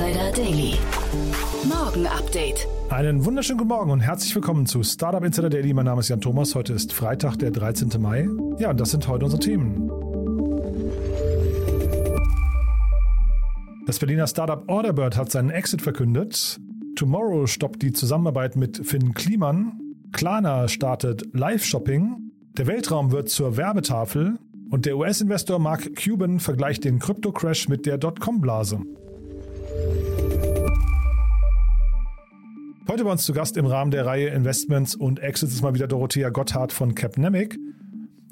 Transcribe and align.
Insider 0.00 0.32
Daily. 0.32 0.78
Morgen 1.68 2.06
Update. 2.06 2.66
Einen 2.88 3.26
wunderschönen 3.26 3.58
guten 3.58 3.68
Morgen 3.68 3.90
und 3.90 4.00
herzlich 4.00 4.34
willkommen 4.34 4.64
zu 4.64 4.82
Startup 4.82 5.22
Insider 5.22 5.50
Daily. 5.50 5.74
Mein 5.74 5.84
Name 5.84 6.00
ist 6.00 6.08
Jan 6.08 6.22
Thomas. 6.22 6.54
Heute 6.54 6.72
ist 6.72 6.94
Freitag, 6.94 7.36
der 7.36 7.50
13. 7.50 8.00
Mai. 8.00 8.26
Ja, 8.58 8.70
und 8.70 8.80
das 8.80 8.92
sind 8.92 9.06
heute 9.08 9.26
unsere 9.26 9.42
Themen. 9.42 9.90
Das 13.86 13.98
Berliner 13.98 14.26
Startup 14.26 14.66
Orderbird 14.70 15.18
hat 15.18 15.30
seinen 15.30 15.50
Exit 15.50 15.82
verkündet. 15.82 16.58
Tomorrow 16.96 17.46
stoppt 17.46 17.82
die 17.82 17.92
Zusammenarbeit 17.92 18.56
mit 18.56 18.86
Finn 18.86 19.12
Kliman. 19.12 19.80
Klarna 20.12 20.68
startet 20.68 21.24
Live-Shopping. 21.34 22.32
Der 22.56 22.66
Weltraum 22.66 23.12
wird 23.12 23.28
zur 23.28 23.58
Werbetafel. 23.58 24.38
Und 24.70 24.86
der 24.86 24.96
US-Investor 24.96 25.58
Mark 25.58 25.90
Cuban 25.94 26.40
vergleicht 26.40 26.84
den 26.84 27.00
Krypto-Crash 27.00 27.68
mit 27.68 27.84
der 27.84 27.98
Dotcom-Blase. 27.98 28.80
Heute 32.88 33.04
bei 33.04 33.12
uns 33.12 33.24
zu 33.24 33.32
Gast 33.32 33.56
im 33.56 33.66
Rahmen 33.66 33.92
der 33.92 34.04
Reihe 34.04 34.30
Investments 34.30 34.96
und 34.96 35.20
Exits 35.20 35.52
ist 35.52 35.62
mal 35.62 35.74
wieder 35.74 35.86
Dorothea 35.86 36.28
Gotthard 36.30 36.72
von 36.72 36.96
Capnemic. 36.96 37.56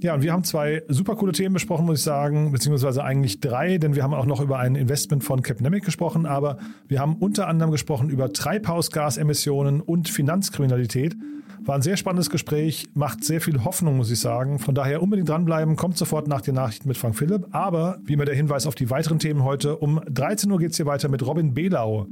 Ja, 0.01 0.15
und 0.15 0.23
wir 0.23 0.33
haben 0.33 0.45
zwei 0.45 0.83
super 0.89 1.17
coole 1.17 1.33
Themen 1.33 1.55
besprochen, 1.55 1.87
muss 1.87 1.99
ich 1.99 2.05
sagen, 2.05 2.53
beziehungsweise 2.53 3.03
eigentlich 3.03 3.41
drei, 3.41 3.79
denn 3.79 3.95
wir 3.95 4.03
haben 4.03 4.15
auch 4.15 4.27
noch 4.27 4.41
über 4.41 4.59
ein 4.59 4.77
Investment 4.77 5.25
von 5.25 5.43
Capnemic 5.43 5.85
gesprochen, 5.85 6.27
aber 6.27 6.59
wir 6.87 7.01
haben 7.01 7.17
unter 7.17 7.49
anderem 7.49 7.73
gesprochen 7.73 8.11
über 8.11 8.33
Treibhausgasemissionen 8.33 9.81
und 9.81 10.09
Finanzkriminalität. 10.09 11.17
War 11.65 11.75
ein 11.75 11.83
sehr 11.83 11.97
spannendes 11.97 12.31
Gespräch, 12.31 12.89
macht 12.95 13.25
sehr 13.25 13.41
viel 13.41 13.65
Hoffnung, 13.65 13.97
muss 13.97 14.11
ich 14.11 14.21
sagen. 14.21 14.59
Von 14.59 14.75
daher 14.75 15.03
unbedingt 15.03 15.29
dranbleiben, 15.29 15.77
kommt 15.77 15.99
sofort 15.99 16.29
nach 16.29 16.41
den 16.41 16.55
Nachrichten 16.55 16.89
mit 16.89 16.97
Frank 16.97 17.17
Philipp. 17.17 17.47
Aber 17.51 17.99
wie 18.05 18.15
immer 18.15 18.25
der 18.25 18.35
Hinweis 18.35 18.67
auf 18.67 18.75
die 18.75 18.91
weiteren 18.91 19.19
Themen 19.19 19.45
heute, 19.45 19.77
um 19.77 20.01
13 20.09 20.51
Uhr 20.51 20.59
geht 20.59 20.71
es 20.71 20.77
hier 20.77 20.87
weiter 20.87 21.09
mit 21.09 21.27
Robin 21.27 21.55
Belau. 21.55 22.07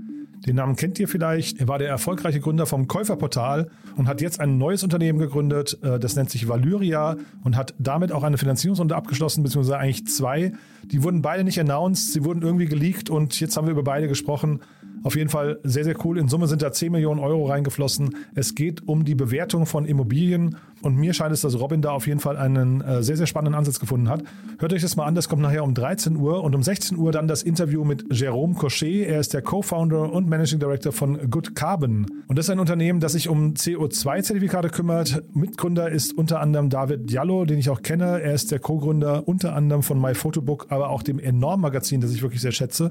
Den 0.46 0.56
Namen 0.56 0.76
kennt 0.76 0.98
ihr 1.00 1.08
vielleicht. 1.08 1.60
Er 1.60 1.68
war 1.68 1.78
der 1.78 1.88
erfolgreiche 1.88 2.40
Gründer 2.40 2.66
vom 2.66 2.88
Käuferportal 2.88 3.70
und 3.96 4.06
hat 4.06 4.20
jetzt 4.20 4.38
ein 4.38 4.58
neues 4.58 4.84
Unternehmen 4.84 5.18
gegründet. 5.18 5.78
äh, 5.82 5.98
Das 5.98 6.14
nennt 6.14 6.30
sich 6.30 6.46
Valyria 6.48 7.16
und 7.42 7.56
hat 7.56 7.74
damit 7.78 8.12
auch 8.12 8.22
eine 8.22 8.36
Finanzierungsrunde 8.36 8.94
abgeschlossen, 8.94 9.42
beziehungsweise 9.42 9.78
eigentlich 9.78 10.06
zwei. 10.06 10.52
Die 10.84 11.02
wurden 11.02 11.22
beide 11.22 11.42
nicht 11.42 11.58
announced, 11.58 12.12
sie 12.12 12.22
wurden 12.24 12.42
irgendwie 12.42 12.66
geleakt 12.66 13.08
und 13.10 13.40
jetzt 13.40 13.56
haben 13.56 13.66
wir 13.66 13.72
über 13.72 13.82
beide 13.82 14.08
gesprochen. 14.08 14.60
Auf 15.06 15.14
jeden 15.14 15.30
Fall 15.30 15.60
sehr, 15.62 15.84
sehr 15.84 15.94
cool. 16.04 16.18
In 16.18 16.26
Summe 16.26 16.48
sind 16.48 16.62
da 16.62 16.72
10 16.72 16.90
Millionen 16.90 17.20
Euro 17.20 17.46
reingeflossen. 17.46 18.16
Es 18.34 18.56
geht 18.56 18.88
um 18.88 19.04
die 19.04 19.14
Bewertung 19.14 19.64
von 19.64 19.84
Immobilien 19.84 20.56
und 20.82 20.96
mir 20.96 21.14
scheint 21.14 21.32
es, 21.32 21.42
dass 21.42 21.60
Robin 21.60 21.80
da 21.80 21.92
auf 21.92 22.08
jeden 22.08 22.18
Fall 22.18 22.36
einen 22.36 22.80
äh, 22.80 23.04
sehr, 23.04 23.16
sehr 23.16 23.28
spannenden 23.28 23.54
Ansatz 23.54 23.78
gefunden 23.78 24.08
hat. 24.08 24.24
Hört 24.58 24.72
euch 24.72 24.82
das 24.82 24.96
mal 24.96 25.04
an, 25.04 25.14
das 25.14 25.28
kommt 25.28 25.42
nachher 25.42 25.62
um 25.62 25.74
13 25.74 26.16
Uhr 26.16 26.42
und 26.42 26.56
um 26.56 26.62
16 26.64 26.98
Uhr 26.98 27.12
dann 27.12 27.28
das 27.28 27.44
Interview 27.44 27.84
mit 27.84 28.02
Jérôme 28.10 28.54
Cochet. 28.56 29.06
Er 29.06 29.20
ist 29.20 29.32
der 29.32 29.42
Co-Founder 29.42 30.12
und 30.12 30.28
Managing 30.28 30.58
Director 30.58 30.90
von 30.90 31.30
Good 31.30 31.54
Carbon. 31.54 32.06
Und 32.26 32.36
das 32.36 32.46
ist 32.46 32.50
ein 32.50 32.58
Unternehmen, 32.58 32.98
das 32.98 33.12
sich 33.12 33.28
um 33.28 33.54
CO2-Zertifikate 33.54 34.70
kümmert. 34.70 35.22
Mitgründer 35.34 35.88
ist 35.88 36.18
unter 36.18 36.40
anderem 36.40 36.68
David 36.68 37.08
Diallo, 37.08 37.44
den 37.44 37.58
ich 37.58 37.70
auch 37.70 37.82
kenne. 37.82 38.20
Er 38.22 38.34
ist 38.34 38.50
der 38.50 38.58
Co-Gründer 38.58 39.28
unter 39.28 39.54
anderem 39.54 39.84
von 39.84 40.00
MyPhotobook, 40.00 40.66
aber 40.70 40.90
auch 40.90 41.04
dem 41.04 41.20
Enorm-Magazin, 41.20 42.00
das 42.00 42.12
ich 42.12 42.22
wirklich 42.22 42.40
sehr 42.40 42.50
schätze. 42.50 42.90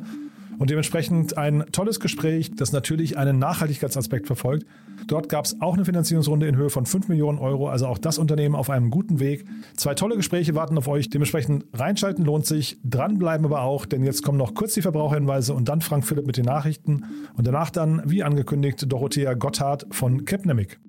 Und 0.58 0.70
dementsprechend 0.70 1.38
ein 1.38 1.66
tolles 1.72 2.00
Gespräch, 2.00 2.52
das 2.56 2.72
natürlich 2.72 3.18
einen 3.18 3.40
Nachhaltigkeitsaspekt 3.40 4.28
verfolgt. 4.28 4.66
Dort 5.08 5.30
gab 5.30 5.46
es 5.46 5.62
auch 5.62 5.74
eine 5.74 5.86
Finanzierungsrunde 5.86 6.48
in 6.48 6.56
Höhe 6.56 6.70
von 6.70 6.86
5 6.86 7.10
Millionen 7.10 7.38
Euro, 7.40 7.70
also 7.70 7.88
auch 7.88 7.98
das 7.98 8.18
Unternehmen 8.18 8.56
auf 8.56 8.70
einem 8.70 8.90
guten 8.90 9.20
Weg. 9.20 9.46
Zwei 9.76 9.94
tolle 9.94 10.16
Gespräche 10.16 10.56
warten 10.56 10.78
auf 10.78 10.88
euch. 10.88 11.10
Dementsprechend 11.10 11.66
reinschalten 11.74 12.26
lohnt 12.26 12.46
sich, 12.46 12.80
dranbleiben 12.84 13.46
aber 13.46 13.62
auch, 13.62 13.86
denn 13.86 14.04
jetzt 14.04 14.24
kommen 14.24 14.38
noch 14.38 14.54
kurz 14.54 14.74
die 14.74 14.82
Verbraucherhinweise 14.82 15.54
und 15.54 15.70
dann 15.70 15.82
Frank 15.82 16.06
Philipp 16.06 16.26
mit 16.26 16.38
den 16.38 16.46
Nachrichten 16.46 17.04
und 17.36 17.46
danach 17.46 17.70
dann, 17.70 18.02
wie 18.06 18.24
angekündigt, 18.24 18.86
Dorothea 18.88 19.34
Gotthard 19.34 19.86
von 19.92 20.26
Capnemic. 20.26 20.80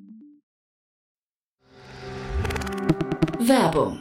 Werbung. 3.38 4.00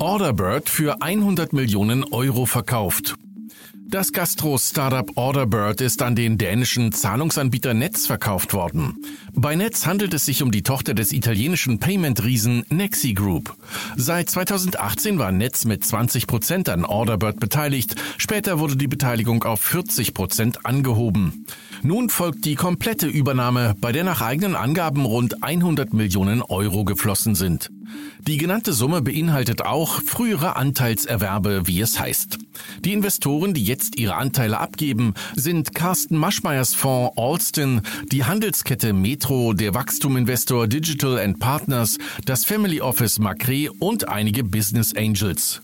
Orderbird 0.00 0.68
für 0.68 1.02
100 1.02 1.52
Millionen 1.52 2.04
Euro 2.04 2.46
verkauft. 2.46 3.16
Das 3.88 4.12
Gastro-Startup 4.12 5.10
Orderbird 5.16 5.80
ist 5.80 6.02
an 6.02 6.14
den 6.14 6.38
dänischen 6.38 6.92
Zahlungsanbieter 6.92 7.74
Netz 7.74 8.06
verkauft 8.06 8.54
worden. 8.54 9.02
Bei 9.32 9.56
Netz 9.56 9.86
handelt 9.86 10.14
es 10.14 10.24
sich 10.24 10.42
um 10.42 10.52
die 10.52 10.62
Tochter 10.62 10.94
des 10.94 11.10
italienischen 11.10 11.80
Payment-Riesen 11.80 12.64
Nexi 12.68 13.14
Group. 13.14 13.56
Seit 13.96 14.30
2018 14.30 15.18
war 15.18 15.32
Netz 15.32 15.64
mit 15.64 15.84
20 15.84 16.28
Prozent 16.28 16.68
an 16.68 16.84
Orderbird 16.84 17.40
beteiligt. 17.40 17.96
Später 18.18 18.60
wurde 18.60 18.76
die 18.76 18.88
Beteiligung 18.88 19.42
auf 19.42 19.60
40 19.60 20.14
Prozent 20.14 20.64
angehoben. 20.64 21.46
Nun 21.82 22.08
folgt 22.08 22.44
die 22.44 22.54
komplette 22.54 23.06
Übernahme, 23.08 23.74
bei 23.80 23.90
der 23.90 24.04
nach 24.04 24.20
eigenen 24.20 24.54
Angaben 24.54 25.06
rund 25.06 25.42
100 25.42 25.92
Millionen 25.92 26.42
Euro 26.42 26.84
geflossen 26.84 27.34
sind. 27.34 27.70
Die 28.20 28.36
genannte 28.36 28.72
Summe 28.72 29.00
beinhaltet 29.00 29.62
auch 29.62 30.02
frühere 30.02 30.56
Anteilserwerbe, 30.56 31.66
wie 31.66 31.80
es 31.80 31.98
heißt. 31.98 32.38
Die 32.84 32.92
Investoren, 32.92 33.54
die 33.54 33.64
jetzt 33.64 33.98
ihre 33.98 34.16
Anteile 34.16 34.58
abgeben, 34.58 35.14
sind 35.34 35.74
Carsten 35.74 36.16
Maschmeyers 36.16 36.74
Fonds 36.74 37.16
Alston, 37.16 37.82
die 38.10 38.24
Handelskette 38.24 38.92
Metro, 38.92 39.52
der 39.52 39.74
Wachstuminvestor 39.74 40.66
Digital 40.66 41.18
and 41.18 41.38
Partners, 41.38 41.98
das 42.24 42.44
Family 42.44 42.80
Office 42.80 43.18
Macre 43.18 43.70
und 43.78 44.08
einige 44.08 44.44
Business 44.44 44.94
Angels. 44.94 45.62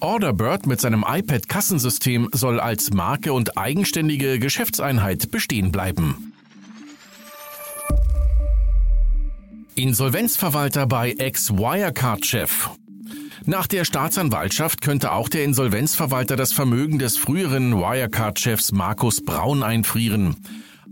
Orderbird 0.00 0.66
mit 0.66 0.80
seinem 0.80 1.04
iPad-Kassensystem 1.06 2.28
soll 2.32 2.60
als 2.60 2.92
Marke 2.92 3.32
und 3.32 3.58
eigenständige 3.58 4.38
Geschäftseinheit 4.38 5.30
bestehen 5.30 5.72
bleiben. 5.72 6.25
Insolvenzverwalter 9.76 10.86
bei 10.86 11.12
Ex-Wirecard-Chef. 11.12 12.70
Nach 13.44 13.66
der 13.66 13.84
Staatsanwaltschaft 13.84 14.80
könnte 14.80 15.12
auch 15.12 15.28
der 15.28 15.44
Insolvenzverwalter 15.44 16.34
das 16.34 16.54
Vermögen 16.54 16.98
des 16.98 17.18
früheren 17.18 17.74
Wirecard-Chefs 17.74 18.72
Markus 18.72 19.22
Braun 19.22 19.62
einfrieren. 19.62 20.36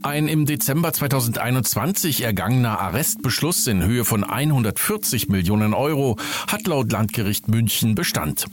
Ein 0.02 0.29
im 0.29 0.44
Dezember 0.46 0.93
2021 0.93 2.23
ergangener 2.23 2.79
Arrestbeschluss 2.79 3.67
in 3.67 3.82
Höhe 3.82 4.05
von 4.05 4.25
140 4.25 5.29
Millionen 5.29 5.75
Euro 5.75 6.17
hat 6.46 6.67
laut 6.67 6.93
Landgericht 6.93 7.49
München 7.49 7.94
Bestand. 7.94 8.46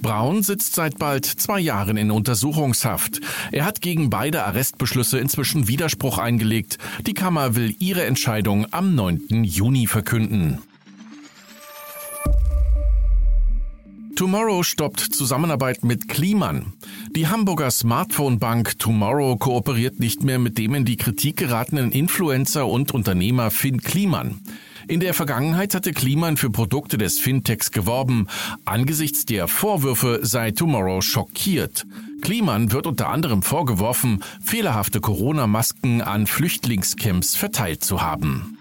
Braun 0.00 0.42
sitzt 0.42 0.74
seit 0.74 0.98
bald 0.98 1.24
zwei 1.24 1.60
Jahren 1.60 1.96
in 1.96 2.10
Untersuchungshaft. 2.10 3.20
Er 3.52 3.64
hat 3.64 3.80
gegen 3.80 4.10
beide 4.10 4.44
Arrestbeschlüsse 4.44 5.18
inzwischen 5.18 5.68
Widerspruch 5.68 6.18
eingelegt. 6.18 6.78
Die 7.06 7.14
Kammer 7.14 7.54
will 7.54 7.74
ihre 7.78 8.04
Entscheidung 8.04 8.66
am 8.72 8.94
9. 8.94 9.44
Juni 9.44 9.86
verkünden. 9.86 10.58
Tomorrow 14.18 14.64
stoppt 14.64 14.98
Zusammenarbeit 14.98 15.84
mit 15.84 16.08
Kliman. 16.08 16.72
Die 17.14 17.28
Hamburger 17.28 17.70
Smartphone-Bank 17.70 18.76
Tomorrow 18.80 19.36
kooperiert 19.36 20.00
nicht 20.00 20.24
mehr 20.24 20.40
mit 20.40 20.58
dem 20.58 20.74
in 20.74 20.84
die 20.84 20.96
Kritik 20.96 21.36
geratenen 21.36 21.92
Influencer 21.92 22.66
und 22.66 22.92
Unternehmer 22.92 23.52
Finn 23.52 23.80
Kliman. 23.80 24.40
In 24.88 24.98
der 24.98 25.14
Vergangenheit 25.14 25.72
hatte 25.72 25.92
Kliman 25.92 26.36
für 26.36 26.50
Produkte 26.50 26.98
des 26.98 27.20
Fintechs 27.20 27.70
geworben. 27.70 28.26
Angesichts 28.64 29.24
der 29.24 29.46
Vorwürfe 29.46 30.18
sei 30.22 30.50
Tomorrow 30.50 31.00
schockiert. 31.00 31.86
Kliman 32.20 32.72
wird 32.72 32.88
unter 32.88 33.10
anderem 33.10 33.42
vorgeworfen, 33.42 34.24
fehlerhafte 34.42 35.00
Corona-Masken 35.00 36.02
an 36.02 36.26
Flüchtlingscamps 36.26 37.36
verteilt 37.36 37.84
zu 37.84 38.02
haben. 38.02 38.57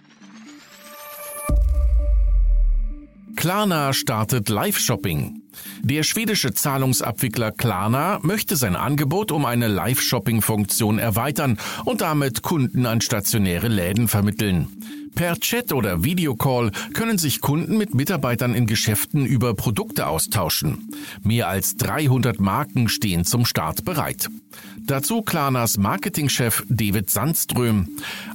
Klarna 3.38 3.94
startet 3.94 4.50
Live-Shopping. 4.50 5.44
Der 5.84 6.02
schwedische 6.02 6.54
Zahlungsabwickler 6.56 7.52
Klarna 7.52 8.20
möchte 8.24 8.56
sein 8.56 8.76
Angebot 8.76 9.32
um 9.32 9.46
eine 9.46 9.68
Live-Shopping-Funktion 9.68 10.98
erweitern 10.98 11.60
und 11.86 12.02
damit 12.02 12.42
Kunden 12.42 12.88
an 12.88 13.00
stationäre 13.00 13.68
Läden 13.68 14.08
vermitteln. 14.08 14.68
Per 15.14 15.40
Chat 15.40 15.72
oder 15.72 16.04
Videocall 16.04 16.72
können 16.94 17.20
sich 17.20 17.40
Kunden 17.40 17.78
mit 17.78 17.94
Mitarbeitern 17.94 18.56
in 18.56 18.66
Geschäften 18.66 19.26
über 19.28 19.54
Produkte 19.54 20.08
austauschen. 20.08 20.90
Mehr 21.22 21.48
als 21.48 21.78
300 21.78 22.40
Marken 22.40 22.90
stehen 22.90 23.24
zum 23.24 23.46
Start 23.46 23.86
bereit. 23.86 24.30
Dazu 24.88 25.22
Klarnas 25.22 25.78
Marketingchef 25.78 26.64
David 26.70 27.10
Sandström. 27.10 27.90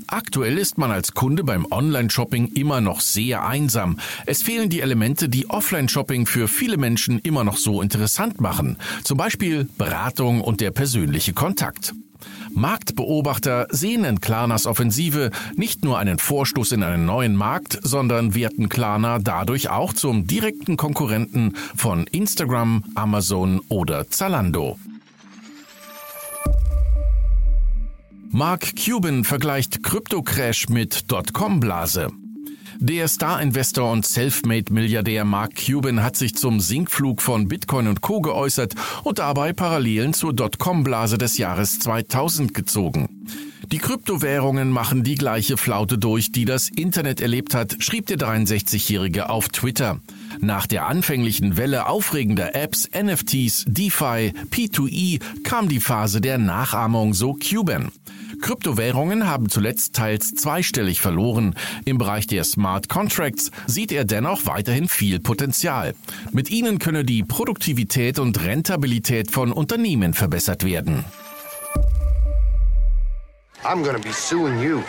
Aktuell 0.07 0.59
ist 0.59 0.77
man 0.77 0.91
als 0.91 1.13
Kunde 1.15 1.45
beim 1.45 1.67
Online-Shopping 1.71 2.49
immer 2.49 2.83
noch 2.83 3.01
sehr 3.01 3.47
einsam. 3.47 3.99
Es 4.27 4.43
fehlen 4.43 4.69
die 4.69 4.83
Elemente, 4.83 5.31
die 5.31 5.49
Offline-Shopping 5.49 6.27
für 6.27 6.49
viele 6.49 6.77
Menschen 6.77 7.21
immer 7.21 7.43
noch 7.43 7.57
so 7.57 7.81
interessant 7.81 8.43
machen. 8.43 8.77
Zum 9.03 9.17
Beispiel 9.17 9.67
Beratung 9.79 10.43
und 10.43 10.61
der 10.61 10.73
persönliche 10.73 11.33
Kontakt. 11.33 11.95
Marktbeobachter 12.53 13.69
sehen 13.71 14.05
in 14.05 14.21
Klarnas 14.21 14.67
Offensive 14.67 15.31
nicht 15.57 15.85
nur 15.85 15.99
einen 15.99 16.19
Vorstoß 16.19 16.73
in 16.73 16.83
einen 16.83 17.07
neuen 17.07 17.35
Markt, 17.35 17.79
sondern 17.83 18.35
werten 18.35 18.69
Klarna 18.69 19.21
dadurch 19.21 19.71
auch 19.71 19.95
zum 19.95 20.27
direkten 20.27 20.77
Konkurrenten 20.77 21.55
von 21.75 22.07
Instagram, 22.09 22.85
Amazon 22.95 23.63
oder 23.71 24.11
Zalando. 24.11 24.77
Mark 28.35 28.77
Cuban 28.77 29.25
vergleicht 29.25 29.83
Kryptocrash 29.83 30.71
mit 30.71 31.13
Dotcom-Blase. 31.13 32.09
Der 32.79 33.07
Star-Investor 33.07 33.93
und 33.93 34.07
Selfmade-Milliardär 34.07 35.27
Mark 35.27 35.53
Cuban 35.55 36.03
hat 36.03 36.17
sich 36.17 36.35
zum 36.35 36.59
Sinkflug 36.59 37.21
von 37.21 37.47
Bitcoin 37.47 37.89
und 37.89 38.01
Co. 38.01 38.23
geäußert 38.23 38.75
und 39.05 39.19
dabei 39.19 39.53
Parallelen 39.53 40.15
zur 40.15 40.33
Dotcom-Blase 40.33 41.19
des 41.19 41.37
Jahres 41.37 41.79
2000 41.81 42.55
gezogen. 42.55 43.27
Die 43.71 43.79
Kryptowährungen 43.79 44.71
machen 44.71 45.03
die 45.03 45.15
gleiche 45.15 45.59
Flaute 45.59 45.99
durch, 45.99 46.33
die 46.33 46.47
das 46.47 46.71
Internet 46.71 47.21
erlebt 47.21 47.55
hat, 47.55 47.77
schrieb 47.81 48.07
der 48.07 48.19
63-Jährige 48.19 49.29
auf 49.29 49.51
Twitter. 49.51 50.01
Nach 50.41 50.67
der 50.67 50.87
anfänglichen 50.87 51.57
Welle 51.57 51.87
aufregender 51.87 52.55
Apps, 52.55 52.89
NFTs, 52.95 53.67
DeFi, 53.69 54.33
P2E 54.51 55.21
kam 55.43 55.69
die 55.69 55.81
Phase 55.81 56.21
der 56.21 56.39
Nachahmung, 56.39 57.15
so 57.15 57.35
Cuban. 57.35 57.93
Kryptowährungen 58.43 59.27
haben 59.27 59.49
zuletzt 59.49 59.95
teils 59.95 60.35
zweistellig 60.35 61.01
verloren. 61.01 61.55
Im 61.87 61.97
Bereich 61.97 62.27
der 62.27 62.45
Smart 62.45 62.91
Contracts 62.91 63.51
sieht 63.67 63.93
er 63.93 64.05
dennoch 64.05 64.45
weiterhin 64.45 64.89
viel 64.89 65.21
Potenzial. 65.21 65.95
Mit 66.33 66.51
ihnen 66.51 66.79
könne 66.79 67.05
die 67.05 67.23
Produktivität 67.23 68.19
und 68.19 68.45
Rentabilität 68.45 69.31
von 69.31 69.53
Unternehmen 69.53 70.13
verbessert 70.13 70.65
werden. 70.65 71.05
I'm 73.65 73.83
gonna 73.85 73.99
be 73.99 74.13
suing 74.13 74.61
you. 74.61 74.83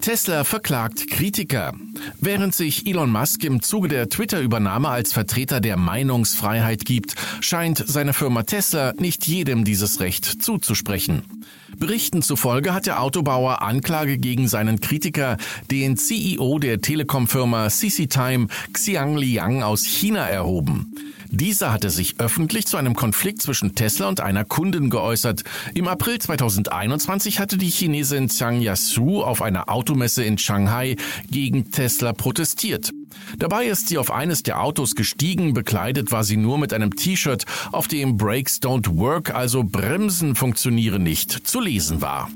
Tesla 0.00 0.44
verklagt 0.44 1.08
Kritiker. 1.10 1.74
Während 2.20 2.54
sich 2.54 2.86
Elon 2.86 3.12
Musk 3.12 3.44
im 3.44 3.62
Zuge 3.62 3.88
der 3.88 4.08
Twitter-Übernahme 4.08 4.88
als 4.88 5.12
Vertreter 5.12 5.60
der 5.60 5.76
Meinungsfreiheit 5.76 6.86
gibt, 6.86 7.14
scheint 7.40 7.84
seine 7.86 8.14
Firma 8.14 8.42
Tesla 8.44 8.94
nicht 8.98 9.26
jedem 9.26 9.64
dieses 9.64 10.00
Recht 10.00 10.24
zuzusprechen. 10.24 11.44
Berichten 11.78 12.22
zufolge 12.22 12.74
hat 12.74 12.86
der 12.86 13.02
Autobauer 13.02 13.62
Anklage 13.62 14.18
gegen 14.18 14.48
seinen 14.48 14.80
Kritiker, 14.80 15.36
den 15.70 15.96
CEO 15.96 16.58
der 16.58 16.80
Telekom-Firma 16.80 17.68
CC 17.68 18.06
Time, 18.06 18.48
Xiang 18.72 19.16
Liang 19.16 19.62
aus 19.62 19.84
China, 19.84 20.26
erhoben. 20.26 20.94
Dieser 21.32 21.72
hatte 21.72 21.90
sich 21.90 22.18
öffentlich 22.18 22.66
zu 22.66 22.76
einem 22.76 22.94
Konflikt 22.94 23.40
zwischen 23.40 23.76
Tesla 23.76 24.08
und 24.08 24.20
einer 24.20 24.44
Kundin 24.44 24.90
geäußert. 24.90 25.44
Im 25.74 25.86
April 25.86 26.18
2021 26.18 27.38
hatte 27.38 27.56
die 27.56 27.70
Chinesin 27.70 28.28
Zhang 28.28 28.60
Yasu 28.60 29.22
auf 29.22 29.40
einer 29.40 29.68
Automesse 29.68 30.24
in 30.24 30.38
Shanghai 30.38 30.96
gegen 31.30 31.70
Tesla 31.70 32.12
protestiert. 32.12 32.92
Dabei 33.38 33.66
ist 33.66 33.88
sie 33.88 33.98
auf 33.98 34.10
eines 34.10 34.42
der 34.42 34.60
Autos 34.60 34.94
gestiegen, 34.94 35.54
bekleidet 35.54 36.12
war 36.12 36.24
sie 36.24 36.36
nur 36.36 36.58
mit 36.58 36.72
einem 36.72 36.94
T-Shirt, 36.94 37.44
auf 37.72 37.88
dem 37.88 38.16
Brakes 38.16 38.60
don't 38.60 38.96
work, 38.96 39.34
also 39.34 39.64
Bremsen 39.64 40.34
funktionieren 40.34 41.02
nicht, 41.02 41.46
zu 41.46 41.60
lesen 41.60 42.00
war. 42.00 42.30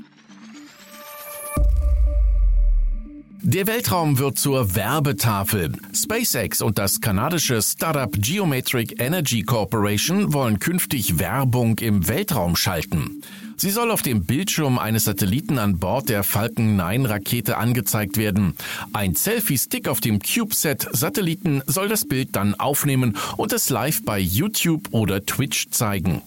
Der 3.47 3.67
Weltraum 3.67 4.17
wird 4.17 4.39
zur 4.39 4.73
Werbetafel. 4.73 5.73
SpaceX 5.93 6.63
und 6.63 6.79
das 6.79 6.99
kanadische 6.99 7.61
Startup 7.61 8.11
Geometric 8.11 8.99
Energy 8.99 9.43
Corporation 9.43 10.33
wollen 10.33 10.57
künftig 10.57 11.19
Werbung 11.19 11.77
im 11.77 12.07
Weltraum 12.07 12.55
schalten. 12.55 13.21
Sie 13.55 13.69
soll 13.69 13.91
auf 13.91 14.01
dem 14.01 14.25
Bildschirm 14.25 14.79
eines 14.79 15.03
Satelliten 15.03 15.59
an 15.59 15.77
Bord 15.77 16.09
der 16.09 16.23
Falcon 16.23 16.75
9 16.75 17.05
Rakete 17.05 17.57
angezeigt 17.57 18.17
werden. 18.17 18.55
Ein 18.93 19.13
Selfie-Stick 19.13 19.87
auf 19.87 20.01
dem 20.01 20.19
CubeSat-Satelliten 20.23 21.61
soll 21.67 21.87
das 21.87 22.05
Bild 22.05 22.35
dann 22.35 22.55
aufnehmen 22.55 23.15
und 23.37 23.53
es 23.53 23.69
live 23.69 24.03
bei 24.03 24.17
YouTube 24.17 24.87
oder 24.89 25.23
Twitch 25.23 25.69
zeigen. 25.69 26.23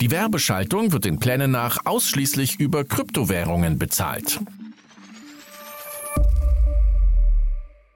Die 0.00 0.10
Werbeschaltung 0.10 0.92
wird 0.92 1.04
den 1.04 1.18
Plänen 1.18 1.50
nach 1.50 1.84
ausschließlich 1.84 2.58
über 2.58 2.84
Kryptowährungen 2.84 3.78
bezahlt. 3.78 4.40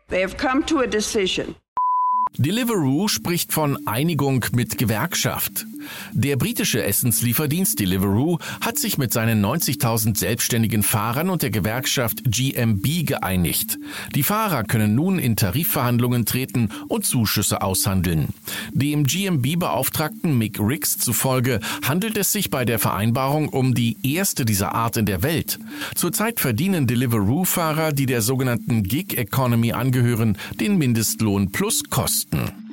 They 0.08 0.22
have 0.22 0.36
come 0.38 0.64
to 0.66 0.80
a 0.80 0.86
decision. 0.86 1.54
Deliveroo 2.38 3.08
spricht 3.08 3.52
von 3.52 3.86
Einigung 3.86 4.44
mit 4.52 4.78
Gewerkschaft. 4.78 5.66
Der 6.12 6.36
britische 6.36 6.82
Essenslieferdienst 6.82 7.78
Deliveroo 7.78 8.38
hat 8.60 8.78
sich 8.78 8.98
mit 8.98 9.12
seinen 9.12 9.44
90.000 9.44 10.16
selbstständigen 10.16 10.82
Fahrern 10.82 11.30
und 11.30 11.42
der 11.42 11.50
Gewerkschaft 11.50 12.22
GMB 12.24 13.06
geeinigt. 13.06 13.78
Die 14.14 14.22
Fahrer 14.22 14.64
können 14.64 14.94
nun 14.94 15.18
in 15.18 15.36
Tarifverhandlungen 15.36 16.26
treten 16.26 16.70
und 16.88 17.04
Zuschüsse 17.04 17.62
aushandeln. 17.62 18.28
Dem 18.72 19.04
GMB-Beauftragten 19.04 20.36
Mick 20.36 20.58
Ricks 20.58 20.98
zufolge 20.98 21.60
handelt 21.86 22.16
es 22.16 22.32
sich 22.32 22.50
bei 22.50 22.64
der 22.64 22.78
Vereinbarung 22.78 23.48
um 23.48 23.74
die 23.74 23.96
erste 24.02 24.44
dieser 24.44 24.74
Art 24.74 24.96
in 24.96 25.06
der 25.06 25.22
Welt. 25.22 25.58
Zurzeit 25.94 26.40
verdienen 26.40 26.86
Deliveroo-Fahrer, 26.86 27.92
die 27.92 28.06
der 28.06 28.22
sogenannten 28.22 28.82
Gig 28.82 29.16
Economy 29.16 29.72
angehören, 29.72 30.36
den 30.60 30.78
Mindestlohn 30.78 31.52
plus 31.52 31.84
Kosten. 31.90 32.68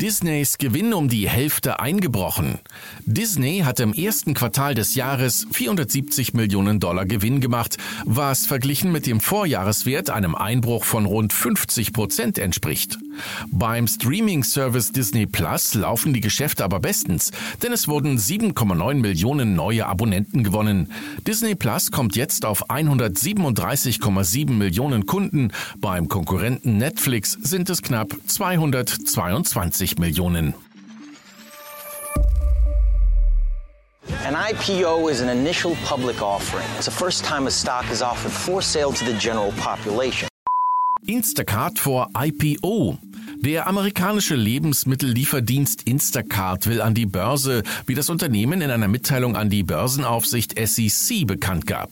Disneys 0.00 0.56
Gewinn 0.56 0.94
um 0.94 1.10
die 1.10 1.28
Hälfte 1.28 1.78
eingebrochen. 1.78 2.58
Disney 3.04 3.58
hat 3.66 3.80
im 3.80 3.92
ersten 3.92 4.32
Quartal 4.32 4.74
des 4.74 4.94
Jahres 4.94 5.46
470 5.52 6.32
Millionen 6.32 6.80
Dollar 6.80 7.04
Gewinn 7.04 7.42
gemacht, 7.42 7.76
was 8.06 8.46
verglichen 8.46 8.92
mit 8.92 9.06
dem 9.06 9.20
Vorjahreswert 9.20 10.08
einem 10.08 10.34
Einbruch 10.34 10.84
von 10.84 11.04
rund 11.04 11.34
50 11.34 11.92
Prozent 11.92 12.38
entspricht. 12.38 12.98
Beim 13.50 13.86
Streaming-Service 13.86 14.92
Disney 14.92 15.26
Plus 15.26 15.74
laufen 15.74 16.12
die 16.12 16.20
Geschäfte 16.20 16.64
aber 16.64 16.80
bestens, 16.80 17.32
denn 17.62 17.72
es 17.72 17.88
wurden 17.88 18.18
7,9 18.18 18.94
Millionen 18.94 19.54
neue 19.54 19.86
Abonnenten 19.86 20.44
gewonnen. 20.44 20.92
Disney 21.26 21.54
Plus 21.54 21.90
kommt 21.90 22.16
jetzt 22.16 22.44
auf 22.44 22.70
137,7 22.70 24.50
Millionen 24.50 25.06
Kunden. 25.06 25.52
Beim 25.78 26.08
Konkurrenten 26.08 26.78
Netflix 26.78 27.32
sind 27.32 27.70
es 27.70 27.82
knapp 27.82 28.14
222 28.26 29.98
Millionen. 29.98 30.54
An 34.24 34.34
IPO 34.34 35.08
is 35.08 35.22
an 35.22 35.28
initial 35.28 35.76
public 35.84 36.22
offering. 36.22 36.66
It's 36.76 36.84
the 36.84 36.90
first 36.90 37.24
time 37.24 37.46
a 37.46 37.50
stock 37.50 37.90
is 37.90 38.02
offered 38.02 38.32
for 38.32 38.62
sale 38.62 38.92
to 38.92 39.04
the 39.04 39.14
general 39.14 39.52
population. 39.52 40.29
Instacart 41.10 41.80
vor 41.80 42.10
IPO. 42.16 42.96
Der 43.40 43.66
amerikanische 43.66 44.36
Lebensmittellieferdienst 44.36 45.82
Instacart 45.82 46.68
will 46.68 46.80
an 46.80 46.94
die 46.94 47.06
Börse, 47.06 47.64
wie 47.86 47.96
das 47.96 48.10
Unternehmen 48.10 48.60
in 48.60 48.70
einer 48.70 48.86
Mitteilung 48.86 49.34
an 49.34 49.50
die 49.50 49.64
Börsenaufsicht 49.64 50.54
SEC 50.56 51.26
bekannt 51.26 51.66
gab. 51.66 51.90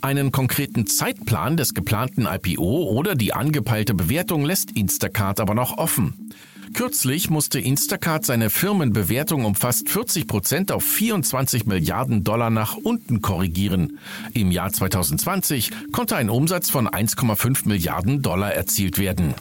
Einen 0.00 0.32
konkreten 0.32 0.88
Zeitplan 0.88 1.56
des 1.56 1.74
geplanten 1.74 2.26
IPO 2.26 2.90
oder 2.90 3.14
die 3.14 3.32
angepeilte 3.32 3.94
Bewertung 3.94 4.44
lässt 4.44 4.72
Instacart 4.72 5.38
aber 5.38 5.54
noch 5.54 5.78
offen. 5.78 6.32
Kürzlich 6.76 7.30
musste 7.30 7.58
Instacart 7.58 8.26
seine 8.26 8.50
Firmenbewertung 8.50 9.46
um 9.46 9.54
fast 9.54 9.88
40 9.88 10.28
Prozent 10.28 10.70
auf 10.70 10.84
24 10.84 11.64
Milliarden 11.64 12.22
Dollar 12.22 12.50
nach 12.50 12.76
unten 12.76 13.22
korrigieren. 13.22 13.98
Im 14.34 14.50
Jahr 14.50 14.70
2020 14.70 15.70
konnte 15.90 16.16
ein 16.16 16.28
Umsatz 16.28 16.68
von 16.68 16.86
1,5 16.86 17.66
Milliarden 17.66 18.20
Dollar 18.20 18.52
erzielt 18.52 18.98
werden. 18.98 19.32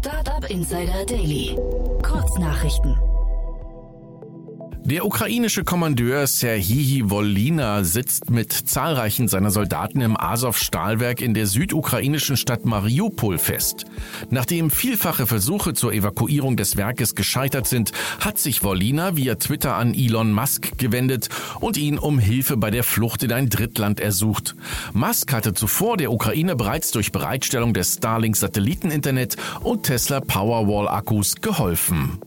Startup 0.00 0.50
Insider 0.50 1.06
Daily. 1.06 1.56
Kurznachrichten. 2.02 2.96
Der 4.84 5.06
ukrainische 5.06 5.62
Kommandeur 5.62 6.26
Serhii 6.26 7.08
Volina 7.08 7.84
sitzt 7.84 8.30
mit 8.30 8.52
zahlreichen 8.52 9.28
seiner 9.28 9.52
Soldaten 9.52 10.00
im 10.00 10.16
Azov-Stahlwerk 10.20 11.20
in 11.20 11.34
der 11.34 11.46
südukrainischen 11.46 12.36
Stadt 12.36 12.64
Mariupol 12.64 13.38
fest. 13.38 13.84
Nachdem 14.30 14.70
vielfache 14.70 15.28
Versuche 15.28 15.72
zur 15.74 15.92
Evakuierung 15.92 16.56
des 16.56 16.76
Werkes 16.76 17.14
gescheitert 17.14 17.68
sind, 17.68 17.92
hat 18.18 18.38
sich 18.38 18.64
Volina 18.64 19.16
via 19.16 19.36
Twitter 19.36 19.76
an 19.76 19.94
Elon 19.94 20.32
Musk 20.32 20.76
gewendet 20.78 21.28
und 21.60 21.76
ihn 21.76 21.96
um 21.96 22.18
Hilfe 22.18 22.56
bei 22.56 22.72
der 22.72 22.82
Flucht 22.82 23.22
in 23.22 23.32
ein 23.32 23.48
Drittland 23.48 24.00
ersucht. 24.00 24.56
Musk 24.92 25.32
hatte 25.32 25.54
zuvor 25.54 25.96
der 25.96 26.10
Ukraine 26.10 26.56
bereits 26.56 26.90
durch 26.90 27.12
Bereitstellung 27.12 27.72
des 27.72 27.94
Starlink-Satelliteninternet 27.94 29.36
und 29.60 29.84
Tesla 29.84 30.20
Powerwall-Akkus 30.20 31.36
geholfen. 31.36 32.18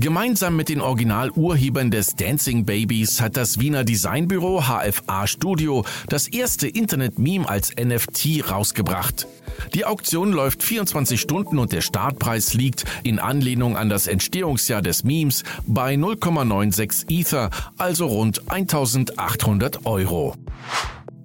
Gemeinsam 0.00 0.54
mit 0.54 0.68
den 0.68 0.80
Originalurhebern 0.80 1.90
des 1.90 2.14
Dancing 2.14 2.64
Babies 2.64 3.20
hat 3.20 3.36
das 3.36 3.58
Wiener 3.58 3.82
Designbüro 3.82 4.62
HFA 4.62 5.26
Studio 5.26 5.84
das 6.08 6.28
erste 6.28 6.68
Internet-Meme 6.68 7.48
als 7.48 7.72
NFT 7.74 8.48
rausgebracht. 8.48 9.26
Die 9.74 9.84
Auktion 9.84 10.30
läuft 10.30 10.62
24 10.62 11.20
Stunden 11.20 11.58
und 11.58 11.72
der 11.72 11.80
Startpreis 11.80 12.54
liegt 12.54 12.84
in 13.02 13.18
Anlehnung 13.18 13.76
an 13.76 13.88
das 13.88 14.06
Entstehungsjahr 14.06 14.82
des 14.82 15.02
Memes 15.02 15.42
bei 15.66 15.94
0,96 15.94 17.10
Ether, 17.10 17.50
also 17.76 18.06
rund 18.06 18.48
1800 18.52 19.84
Euro. 19.84 20.36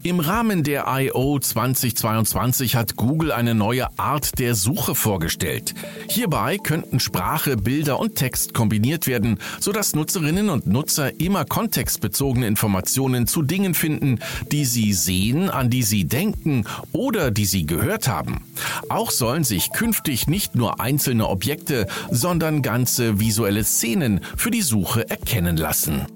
Im 0.05 0.19
Rahmen 0.19 0.63
der 0.63 0.85
I.O. 0.85 1.39
2022 1.39 2.75
hat 2.75 2.97
Google 2.97 3.31
eine 3.31 3.55
neue 3.55 3.87
Art 3.97 4.37
der 4.37 4.53
Suche 4.53 4.95
vorgestellt. 4.95 5.73
Hierbei 6.09 6.57
könnten 6.57 6.99
Sprache, 6.99 7.55
Bilder 7.55 8.01
und 8.01 8.15
Text 8.15 8.53
kombiniert 8.53 9.07
werden, 9.07 9.39
sodass 9.61 9.95
Nutzerinnen 9.95 10.49
und 10.49 10.67
Nutzer 10.67 11.21
immer 11.21 11.45
kontextbezogene 11.45 12.47
Informationen 12.47 13.27
zu 13.27 13.43
Dingen 13.43 13.73
finden, 13.73 14.19
die 14.51 14.65
sie 14.65 14.91
sehen, 14.91 15.49
an 15.49 15.69
die 15.69 15.83
sie 15.83 16.03
denken 16.03 16.65
oder 16.91 17.31
die 17.31 17.45
sie 17.45 17.65
gehört 17.65 18.09
haben. 18.09 18.41
Auch 18.89 19.09
sollen 19.09 19.45
sich 19.45 19.71
künftig 19.71 20.27
nicht 20.27 20.53
nur 20.53 20.81
einzelne 20.81 21.29
Objekte, 21.29 21.87
sondern 22.11 22.61
ganze 22.61 23.21
visuelle 23.21 23.63
Szenen 23.63 24.19
für 24.35 24.51
die 24.51 24.63
Suche 24.63 25.09
erkennen 25.09 25.55
lassen. 25.55 26.07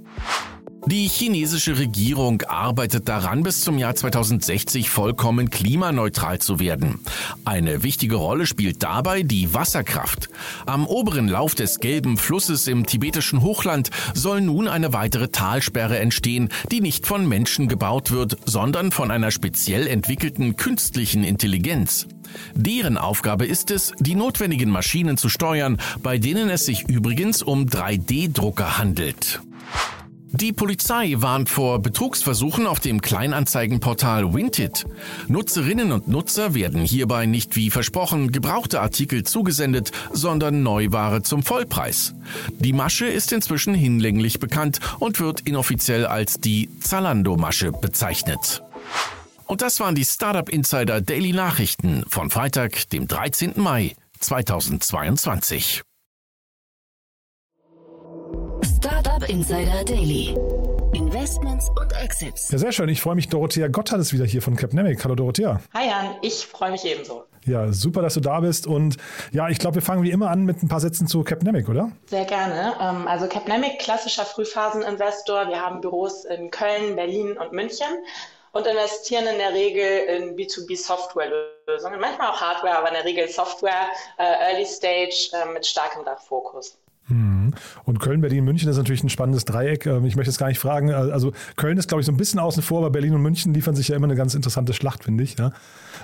Die 0.88 1.10
chinesische 1.10 1.78
Regierung 1.78 2.44
arbeitet 2.44 3.10
daran, 3.10 3.44
bis 3.44 3.60
zum 3.60 3.78
Jahr 3.78 3.94
2060 3.94 4.90
vollkommen 4.90 5.50
klimaneutral 5.50 6.40
zu 6.40 6.62
werden. 6.62 7.02
Eine 7.44 7.84
wichtige 7.84 8.16
Rolle 8.16 8.46
spielt 8.46 8.84
dabei 8.84 9.24
die 9.24 9.54
Wasserkraft. 9.54 10.30
Am 10.66 10.88
oberen 10.88 11.28
Lauf 11.28 11.56
des 11.56 11.82
gelben 11.82 12.16
Flusses 12.16 12.68
im 12.68 12.86
tibetischen 12.86 13.42
Hochland 13.42 13.90
soll 14.14 14.40
nun 14.40 14.70
eine 14.70 14.94
weitere 14.94 15.28
Talsperre 15.28 16.00
entstehen, 16.00 16.48
die 16.72 16.80
nicht 16.80 17.06
von 17.06 17.28
Menschen 17.28 17.68
gebaut 17.68 18.12
wird, 18.12 18.38
sondern 18.46 18.94
von 18.94 19.12
einer 19.12 19.32
speziell 19.32 19.88
entwickelten 19.88 20.56
künstlichen 20.56 21.26
Intelligenz. 21.26 22.08
Deren 22.56 22.98
Aufgabe 22.98 23.46
ist 23.46 23.72
es, 23.72 23.92
die 24.00 24.16
notwendigen 24.16 24.70
Maschinen 24.70 25.18
zu 25.18 25.28
steuern, 25.28 25.82
bei 26.02 26.18
denen 26.18 26.50
es 26.50 26.66
sich 26.66 26.88
übrigens 26.88 27.44
um 27.44 27.66
3D-Drucker 27.66 28.78
handelt. 28.78 29.42
Die 30.40 30.54
Polizei 30.54 31.16
warnt 31.18 31.50
vor 31.50 31.80
Betrugsversuchen 31.80 32.68
auf 32.68 32.80
dem 32.80 33.02
Kleinanzeigenportal 33.02 34.36
Winted. 34.36 34.86
Nutzerinnen 35.28 35.92
und 35.92 36.08
Nutzer 36.08 36.54
werden 36.54 36.84
hierbei 36.84 37.26
nicht 37.26 37.56
wie 37.56 37.72
versprochen 37.72 38.32
gebrauchte 38.32 38.80
Artikel 38.80 39.24
zugesendet, 39.24 39.92
sondern 40.14 40.62
Neuware 40.62 41.24
zum 41.24 41.42
Vollpreis. 41.42 42.14
Die 42.52 42.72
Masche 42.72 43.08
ist 43.08 43.32
inzwischen 43.32 43.74
hinlänglich 43.74 44.38
bekannt 44.38 44.80
und 45.00 45.20
wird 45.20 45.42
inoffiziell 45.42 46.06
als 46.06 46.40
die 46.40 46.70
Zalando-Masche 46.82 47.72
bezeichnet. 47.72 48.62
Und 49.48 49.64
das 49.64 49.80
waren 49.80 49.96
die 49.96 50.06
Startup 50.06 50.48
Insider 50.48 51.02
Daily 51.02 51.34
Nachrichten 51.34 52.04
von 52.08 52.30
Freitag, 52.30 52.92
dem 52.92 53.08
13. 53.08 53.54
Mai 53.56 53.96
2022. 54.20 55.82
Insider 59.28 59.84
Daily. 59.84 60.38
Investments 60.94 61.70
und 61.78 61.92
Exits. 62.02 62.50
Ja, 62.50 62.58
sehr 62.60 62.72
schön. 62.72 62.88
Ich 62.88 63.02
freue 63.02 63.16
mich. 63.16 63.28
Dorothea 63.28 63.68
Gotthard 63.68 64.00
ist 64.00 64.14
wieder 64.14 64.24
hier 64.24 64.42
von 64.42 64.56
Capnemic. 64.56 65.04
Hallo 65.04 65.16
Dorothea. 65.16 65.60
Hi 65.74 65.88
Jan, 65.88 66.16
ich 66.22 66.48
freue 66.48 66.72
mich 66.72 66.86
ebenso. 66.86 67.26
Ja, 67.46 67.74
super, 67.74 68.02
dass 68.02 68.14
du 68.14 68.22
da 68.22 68.40
bist. 68.40 68.68
Und 68.68 68.96
ja, 69.34 69.50
ich 69.50 69.60
glaube, 69.60 69.76
wir 69.76 69.82
fangen 69.82 70.04
wie 70.04 70.12
immer 70.12 70.30
an 70.30 70.46
mit 70.46 70.64
ein 70.64 70.70
paar 70.70 70.80
Sätzen 70.80 71.08
zu 71.08 71.26
Capnemic, 71.26 71.68
oder? 71.68 71.92
Sehr 72.06 72.24
gerne. 72.24 72.74
Ähm, 72.80 73.06
also 73.06 73.28
Capnemic, 73.28 73.80
klassischer 73.80 74.24
Frühphaseninvestor. 74.24 75.50
Wir 75.50 75.60
haben 75.62 75.82
Büros 75.82 76.24
in 76.24 76.50
Köln, 76.50 76.96
Berlin 76.96 77.38
und 77.38 77.52
München 77.52 77.88
und 78.54 78.66
investieren 78.66 79.28
in 79.28 79.40
der 79.40 79.52
Regel 79.52 80.06
in 80.08 80.38
B2B-Software-Lösungen, 80.38 82.00
manchmal 82.00 82.30
auch 82.30 82.40
Hardware, 82.40 82.78
aber 82.78 82.88
in 82.88 82.94
der 82.94 83.04
Regel 83.04 83.28
Software, 83.28 83.90
äh, 84.18 84.52
Early 84.52 84.66
Stage 84.66 85.32
äh, 85.34 85.52
mit 85.52 85.66
starkem 85.66 86.06
Dachfokus. 86.06 86.78
Mhm. 87.48 87.82
Und 87.86 88.00
Köln, 88.00 88.22
Berlin, 88.22 88.44
München 88.44 88.70
ist 88.70 88.78
natürlich 88.78 89.04
ein 89.04 89.10
spannendes 89.10 89.46
Dreieck. 89.46 89.86
Ähm, 89.86 90.06
ich 90.06 90.16
möchte 90.16 90.32
jetzt 90.32 90.40
gar 90.40 90.48
nicht 90.48 90.60
fragen. 90.60 90.90
Äh, 90.90 90.94
also 90.94 91.32
Köln 91.56 91.78
ist, 91.78 91.88
glaube 91.88 92.02
ich, 92.02 92.06
so 92.06 92.12
ein 92.12 92.18
bisschen 92.18 92.40
außen 92.40 92.64
vor, 92.64 92.80
aber 92.80 92.90
Berlin 92.90 93.14
und 93.14 93.22
München 93.22 93.54
liefern 93.54 93.76
sich 93.76 93.88
ja 93.90 93.96
immer 93.96 94.06
eine 94.06 94.16
ganz 94.16 94.36
interessante 94.36 94.74
Schlacht, 94.74 95.04
finde 95.04 95.24
ich. 95.24 95.38
Ja, 95.38 95.52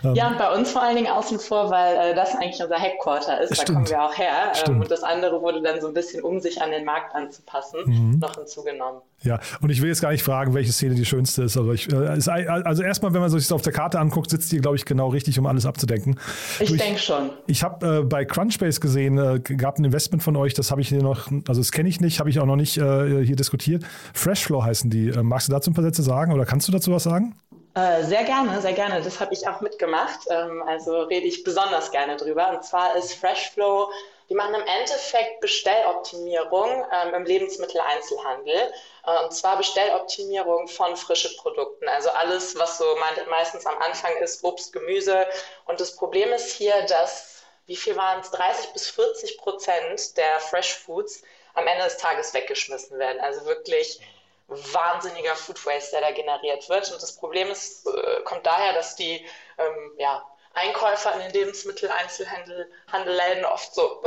ähm, 0.04 0.16
ja 0.16 0.30
und 0.30 0.38
bei 0.38 0.52
uns 0.54 0.72
vor 0.72 0.84
allen 0.84 0.96
Dingen 0.96 1.12
außen 1.12 1.40
vor, 1.40 1.70
weil 1.70 2.12
äh, 2.12 2.16
das 2.16 2.36
eigentlich 2.36 2.62
unser 2.62 2.80
Headquarter 2.80 3.42
ist. 3.42 3.56
Stimmt. 3.56 3.70
Da 3.70 3.74
kommen 3.74 3.90
wir 3.90 4.04
auch 4.04 4.18
her. 4.18 4.52
Ähm, 4.68 4.82
und 4.82 4.92
das 4.92 5.04
andere 5.04 5.42
wurde 5.42 5.62
dann 5.62 5.82
so 5.82 5.88
ein 5.88 5.94
bisschen, 5.94 6.24
um 6.24 6.40
sich 6.40 6.62
an 6.62 6.72
den 6.72 6.86
Markt 6.86 7.16
anzupassen, 7.16 7.80
mhm. 7.86 8.20
noch 8.20 8.36
hinzugenommen. 8.36 9.02
Ja, 9.24 9.40
und 9.62 9.70
ich 9.70 9.82
will 9.82 9.88
jetzt 9.88 10.02
gar 10.02 10.12
nicht 10.12 10.24
fragen, 10.24 10.54
welche 10.54 10.74
Szene 10.74 10.96
die 10.96 11.06
schönste 11.06 11.44
ist. 11.44 11.56
Aber 11.56 11.74
ich, 11.74 11.92
äh, 11.92 11.96
also 11.96 12.84
erstmal, 12.84 13.14
wenn 13.14 13.22
man 13.22 13.30
sich 13.30 13.44
das 13.44 13.52
auf 13.54 13.62
der 13.62 13.72
Karte 13.72 14.00
anguckt, 14.00 14.30
sitzt 14.30 14.52
die, 14.52 14.58
glaube 14.58 14.76
ich, 14.76 14.86
genau 14.86 15.10
richtig, 15.10 15.40
um 15.40 15.46
alles 15.46 15.66
abzudenken. 15.66 16.20
Ich 16.60 16.76
denke 16.76 17.00
schon. 17.00 17.30
Ich 17.48 17.64
habe 17.64 18.00
äh, 18.00 18.04
bei 18.04 18.26
Crunchbase 18.26 18.82
gesehen, 18.82 19.18
äh, 19.18 19.40
gab 19.40 19.80
ein 19.80 19.86
Investment 19.86 20.24
von 20.24 20.36
euch, 20.36 20.54
das 20.54 20.72
habe 20.72 20.82
ich 20.82 20.90
hier 20.90 21.02
also 21.48 21.62
das 21.62 21.72
kenne 21.72 21.90
ich 21.90 22.00
nicht, 22.00 22.20
habe 22.20 22.30
ich 22.30 22.40
auch 22.40 22.46
noch 22.46 22.56
nicht 22.56 22.78
äh, 22.78 23.25
hier 23.25 23.36
diskutiert. 23.36 23.84
Freshflow 24.13 24.63
heißen 24.63 24.90
die. 24.90 25.10
Äh, 25.10 25.24
magst 25.24 25.48
du 25.48 25.52
dazu 25.52 25.72
ein 25.72 25.74
paar 25.74 25.84
Sätze 25.84 26.04
sagen 26.04 26.34
oder 26.34 26.46
kannst 26.46 26.68
du 26.68 26.72
dazu 26.72 26.92
was 26.92 27.04
sagen? 27.04 27.36
Äh, 27.75 28.04
sehr 28.04 28.24
gerne, 28.24 28.62
sehr 28.62 28.74
gerne. 28.74 29.02
Das 29.02 29.20
habe 29.20 29.34
ich 29.34 29.48
auch 29.48 29.62
mitgemacht. 29.62 30.20
Ähm, 30.30 30.63
also 30.68 31.02
rede 31.04 31.25
ich 31.25 31.44
besonders 31.44 31.92
gerne 31.92 32.18
drüber. 32.18 32.52
Und 32.52 32.63
zwar 32.63 32.96
ist 32.96 33.16
Freshflow, 33.16 33.90
die 34.30 34.36
machen 34.36 34.54
im 34.54 34.62
Endeffekt 34.62 35.42
Bestelloptimierung 35.42 36.70
ähm, 36.70 37.13
im 37.16 37.25
Lebensmitteleinzelhandel. 37.25 38.72
Äh, 39.06 39.24
und 39.24 39.34
zwar 39.34 39.58
Bestelloptimierung 39.58 40.68
von 40.68 40.96
frischen 40.96 41.36
Produkten. 41.38 41.88
Also 41.88 42.10
alles, 42.12 42.56
was 42.58 42.78
so 42.78 42.86
meistens 43.30 43.66
am 43.66 43.78
Anfang 43.80 44.12
ist, 44.22 44.44
Obst, 44.44 44.72
Gemüse. 44.72 45.25
Und 45.66 45.80
das 45.80 45.96
Problem 45.96 46.32
ist 46.32 46.52
hier, 46.52 46.74
dass, 46.88 47.33
wie 47.65 47.75
viel 47.75 47.96
waren 47.96 48.20
es, 48.20 48.29
30 48.32 48.74
bis 48.74 48.89
40 48.89 49.38
Prozent 49.38 50.17
der 50.17 50.39
Fresh 50.39 50.74
Foods 50.74 51.22
am 51.53 51.67
Ende 51.67 51.84
des 51.86 51.98
Tages 51.98 52.34
weggeschmissen 52.34 52.98
werden. 53.00 53.22
Also 53.22 53.46
wirklich 53.46 54.01
wahnsinniger 54.48 55.36
Food 55.36 55.65
Waste, 55.65 55.91
der 55.91 56.01
da 56.01 56.12
generiert 56.12 56.67
wird. 56.70 56.91
Und 56.91 57.01
das 57.01 57.15
Problem 57.15 57.50
ist, 57.50 57.88
äh, 57.88 58.22
kommt 58.24 58.46
daher, 58.46 58.74
dass 58.74 58.96
die 58.96 59.25
ähm, 59.58 59.93
ja, 59.98 60.24
Einkäufer 60.53 61.13
in 61.13 61.22
den 61.22 61.32
Lebensmitteleinzelhandelläden 61.32 63.46
oft 63.46 63.74
so 63.74 64.03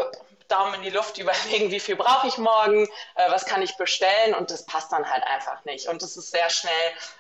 Daumen 0.49 0.75
in 0.75 0.83
die 0.83 0.91
Luft 0.91 1.19
überlegen, 1.19 1.71
wie 1.71 1.81
viel 1.81 1.97
brauche 1.97 2.27
ich 2.29 2.39
morgen, 2.39 2.87
äh, 3.15 3.31
was 3.31 3.45
kann 3.47 3.63
ich 3.63 3.77
bestellen 3.77 4.35
und 4.35 4.51
das 4.51 4.65
passt 4.67 4.93
dann 4.93 5.09
halt 5.09 5.25
einfach 5.25 5.65
nicht. 5.65 5.89
Und 5.89 6.03
das 6.03 6.17
ist 6.17 6.31
sehr 6.31 6.49
schnell 6.51 6.73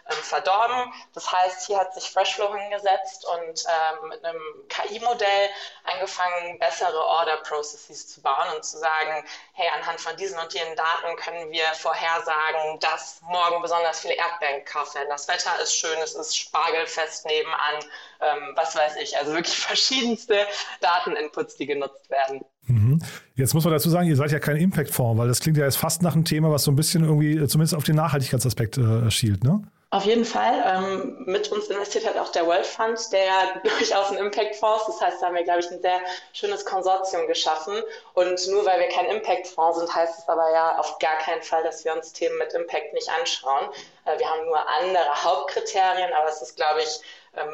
ähm, 0.08 0.16
verdorben. 0.16 0.92
Das 1.14 1.30
heißt, 1.32 1.66
hier 1.66 1.78
hat 1.78 1.94
sich 1.94 2.10
Freshflow 2.10 2.54
hingesetzt 2.54 3.26
und 3.26 3.64
ähm, 3.64 4.08
mit 4.08 4.24
einem 4.24 4.40
KI-Modell 4.68 5.50
angefangen, 5.84 6.58
bessere 6.58 7.04
Order-Processes 7.04 8.08
zu 8.08 8.22
bauen 8.22 8.54
und 8.54 8.64
zu 8.64 8.78
sagen, 8.78 9.24
hey, 9.52 9.68
anhand 9.74 10.00
von 10.00 10.16
diesen 10.16 10.38
und 10.38 10.52
jenen 10.54 10.76
Daten 10.76 11.16
können 11.16 11.50
wir 11.50 11.64
vorhersagen, 11.74 12.78
dass 12.80 13.20
morgen 13.22 13.62
besonders 13.62 14.00
viele 14.00 14.14
Erdbeeren 14.14 14.64
gekauft 14.64 14.94
werden. 14.94 15.08
Das 15.08 15.28
Wetter 15.28 15.58
ist 15.60 15.74
schön, 15.74 15.98
es 16.00 16.14
ist 16.14 16.36
spargelfest 16.36 17.26
nebenan, 17.26 17.84
ähm, 18.20 18.52
was 18.54 18.74
weiß 18.74 18.96
ich. 18.96 19.16
Also 19.16 19.32
wirklich 19.34 19.58
verschiedenste 19.58 20.46
Dateninputs, 20.80 21.56
die 21.56 21.66
genutzt 21.66 22.08
werden. 22.10 22.44
Mhm. 22.62 22.85
Jetzt 23.34 23.54
muss 23.54 23.64
man 23.64 23.72
dazu 23.72 23.90
sagen, 23.90 24.08
ihr 24.08 24.16
seid 24.16 24.32
ja 24.32 24.38
kein 24.38 24.56
Impact-Fonds, 24.56 25.18
weil 25.18 25.28
das 25.28 25.40
klingt 25.40 25.58
ja 25.58 25.64
jetzt 25.64 25.76
fast 25.76 26.02
nach 26.02 26.14
einem 26.14 26.24
Thema, 26.24 26.50
was 26.50 26.64
so 26.64 26.70
ein 26.70 26.76
bisschen 26.76 27.04
irgendwie 27.04 27.36
äh, 27.36 27.48
zumindest 27.48 27.74
auf 27.74 27.84
den 27.84 27.96
Nachhaltigkeitsaspekt 27.96 28.78
äh, 28.78 29.10
schielt, 29.10 29.44
ne? 29.44 29.62
Auf 29.90 30.04
jeden 30.04 30.24
Fall. 30.24 30.62
Ähm, 30.66 31.24
mit 31.26 31.50
uns 31.52 31.68
investiert 31.68 32.06
halt 32.06 32.18
auch 32.18 32.32
der 32.32 32.44
World 32.46 32.66
Fund, 32.66 32.98
der 33.12 33.24
ja 33.24 33.60
durchaus 33.64 34.10
ein 34.10 34.18
Impact-Fonds 34.18 34.88
ist. 34.88 34.96
Das 34.96 35.00
heißt, 35.00 35.22
da 35.22 35.26
haben 35.26 35.36
wir, 35.36 35.44
glaube 35.44 35.60
ich, 35.60 35.70
ein 35.70 35.80
sehr 35.80 36.00
schönes 36.32 36.64
Konsortium 36.64 37.28
geschaffen. 37.28 37.74
Und 38.14 38.46
nur 38.48 38.66
weil 38.66 38.80
wir 38.80 38.88
kein 38.88 39.06
Impact-Fonds 39.06 39.78
sind, 39.78 39.94
heißt 39.94 40.18
es 40.18 40.28
aber 40.28 40.52
ja 40.52 40.78
auf 40.78 40.98
gar 40.98 41.16
keinen 41.18 41.42
Fall, 41.42 41.62
dass 41.62 41.84
wir 41.84 41.94
uns 41.94 42.12
Themen 42.12 42.36
mit 42.38 42.52
Impact 42.52 42.94
nicht 42.94 43.08
anschauen. 43.08 43.70
Äh, 44.06 44.18
wir 44.18 44.28
haben 44.28 44.44
nur 44.46 44.58
andere 44.68 45.24
Hauptkriterien, 45.24 46.12
aber 46.18 46.28
es 46.28 46.42
ist, 46.42 46.56
glaube 46.56 46.80
ich, 46.80 47.00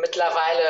mittlerweile 0.01 0.65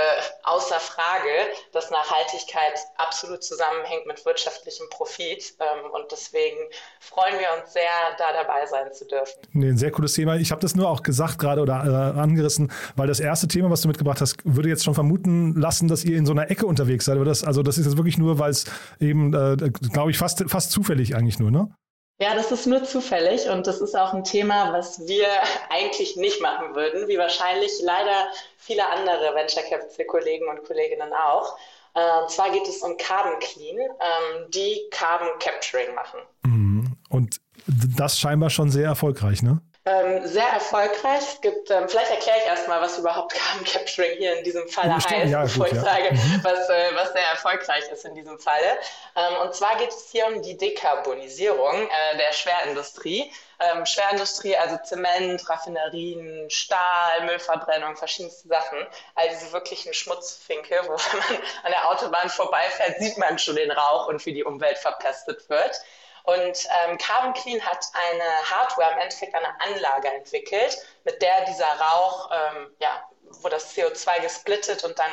außer 0.45 0.81
Frage, 0.81 1.29
dass 1.73 1.91
Nachhaltigkeit 1.91 2.79
absolut 2.97 3.43
zusammenhängt 3.43 4.07
mit 4.07 4.25
wirtschaftlichem 4.25 4.89
Profit. 4.91 5.55
Ähm, 5.61 5.91
und 5.93 6.11
deswegen 6.11 6.59
freuen 7.01 7.39
wir 7.39 7.49
uns 7.59 7.73
sehr, 7.73 7.83
da 8.19 8.33
dabei 8.33 8.67
sein 8.67 8.93
zu 8.93 9.07
dürfen. 9.07 9.35
Nee, 9.53 9.69
ein 9.69 9.79
sehr 9.79 9.91
cooles 9.91 10.15
Thema. 10.15 10.37
Ich 10.37 10.51
habe 10.51 10.61
das 10.61 10.75
nur 10.75 10.89
auch 10.89 11.03
gesagt 11.03 11.39
gerade 11.39 11.61
oder 11.61 12.15
äh, 12.17 12.21
angerissen, 12.21 12.73
weil 12.97 13.07
das 13.07 13.21
erste 13.21 13.49
Thema, 13.49 13.71
was 13.71 13.83
du 13.83 13.89
mitgebracht 13.89 14.21
hast, 14.21 14.37
würde 14.45 14.69
jetzt 14.69 14.85
schon 14.85 14.95
vermuten 14.95 15.55
lassen, 15.55 15.89
dass 15.89 16.05
ihr 16.05 16.17
in 16.17 16.27
so 16.27 16.33
einer 16.33 16.51
Ecke 16.51 16.67
unterwegs 16.67 17.05
seid. 17.05 17.17
Aber 17.17 17.25
das, 17.25 17.45
also 17.45 17.63
das 17.63 17.79
ist 17.79 17.87
jetzt 17.87 17.97
wirklich 17.97 18.19
nur, 18.19 18.39
weil 18.39 18.51
es 18.51 18.65
eben, 19.01 19.35
äh, 19.35 19.71
glaube 19.93 20.11
ich, 20.11 20.19
fast, 20.19 20.45
fast 20.49 20.71
zufällig 20.71 21.15
eigentlich 21.15 21.39
nur, 21.39 21.51
ne? 21.51 21.75
Ja, 22.23 22.37
das 22.37 22.53
ist 22.53 22.67
nur 22.67 22.85
zufällig 22.85 23.49
und 23.49 23.67
das 23.67 23.81
ist 23.81 23.97
auch 23.97 24.13
ein 24.13 24.23
Thema, 24.23 24.73
was 24.73 25.09
wir 25.09 25.27
eigentlich 25.71 26.15
nicht 26.15 26.41
machen 26.41 26.73
würden, 26.77 27.09
wie 27.09 27.19
wahrscheinlich 27.19 27.73
leider 27.83 28.29
viele 28.59 28.87
andere 28.87 29.35
Venture 29.35 29.65
Capital 29.65 30.07
Kollegen 30.07 30.47
und 30.49 30.63
Kolleginnen 30.63 31.13
auch. 31.13 31.59
Und 31.95 32.31
zwar 32.31 32.53
geht 32.53 32.69
es 32.69 32.81
um 32.83 32.97
Carbon 32.97 33.41
Clean, 33.41 33.77
ähm, 33.77 34.51
die 34.51 34.83
Carbon 34.93 35.31
Capturing 35.41 35.97
machen. 35.97 36.21
Mhm. 36.45 36.97
Und 37.09 37.41
das 37.67 38.21
scheinbar 38.21 38.51
schon 38.51 38.71
sehr 38.71 38.87
erfolgreich, 38.87 39.43
ne? 39.43 39.61
Ähm, 39.85 40.25
sehr 40.27 40.47
erfolgreich. 40.47 41.23
Es 41.23 41.41
gibt, 41.41 41.71
ähm, 41.71 41.89
vielleicht 41.89 42.13
erkläre 42.13 42.39
ich 42.39 42.45
erstmal, 42.45 42.81
was 42.81 42.99
überhaupt 42.99 43.35
Carbon 43.35 43.65
Capturing 43.65 44.17
hier 44.17 44.39
in 44.39 44.45
diesem 44.45 44.69
Falle 44.69 44.95
heißt, 44.95 45.11
ja, 45.11 45.43
bevor 45.43 45.67
gut, 45.67 45.77
ich 45.77 45.83
ja. 45.83 45.85
sage, 45.85 46.13
mhm. 46.13 46.41
was, 46.45 46.69
äh, 46.69 46.95
was 46.95 47.13
sehr 47.13 47.27
erfolgreich 47.27 47.89
ist 47.91 48.05
in 48.05 48.15
diesem 48.15 48.39
Falle. 48.39 48.79
Ähm, 49.17 49.43
und 49.43 49.55
zwar 49.55 49.77
geht 49.79 49.89
es 49.89 50.09
hier 50.13 50.27
um 50.29 50.41
die 50.41 50.57
Dekarbonisierung 50.57 51.75
äh, 51.75 52.17
der 52.17 52.33
Schwerindustrie. 52.33 53.33
Ähm, 53.59 53.85
Schwerindustrie, 53.85 54.57
also 54.57 54.77
Zement, 54.85 55.49
Raffinerien, 55.49 56.49
Stahl, 56.49 57.25
Müllverbrennung, 57.27 57.97
verschiedenste 57.97 58.47
Sachen. 58.47 58.79
All 59.17 59.29
diese 59.31 59.53
wirklichen 59.53 59.95
Schmutzfinke, 59.95 60.81
wo 60.85 60.91
man 60.93 61.39
an 61.65 61.73
der 61.73 61.89
Autobahn 61.89 62.29
vorbeifährt, 62.29 62.99
sieht 63.01 63.19
man 63.19 63.37
schon 63.39 63.57
den 63.57 63.73
Rauch 63.73 64.07
und 64.07 64.25
wie 64.27 64.33
die 64.33 64.45
Umwelt 64.45 64.79
verpestet 64.79 65.49
wird. 65.49 65.81
Und 66.25 66.69
ähm, 66.85 66.99
Carbon 66.99 67.35
Clean 67.35 67.61
hat 67.61 67.85
eine 67.95 68.25
Hardware, 68.51 68.93
im 68.93 68.99
Endeffekt 68.99 69.35
eine 69.35 69.61
Anlage 69.61 70.09
entwickelt, 70.13 70.77
mit 71.05 71.21
der 71.21 71.45
dieser 71.47 71.67
Rauch, 71.67 72.31
ähm, 72.33 72.75
ja, 72.79 73.03
wo 73.43 73.49
das 73.49 73.75
CO2 73.75 74.21
gesplittet 74.21 74.85
und 74.85 74.99
dann 74.99 75.11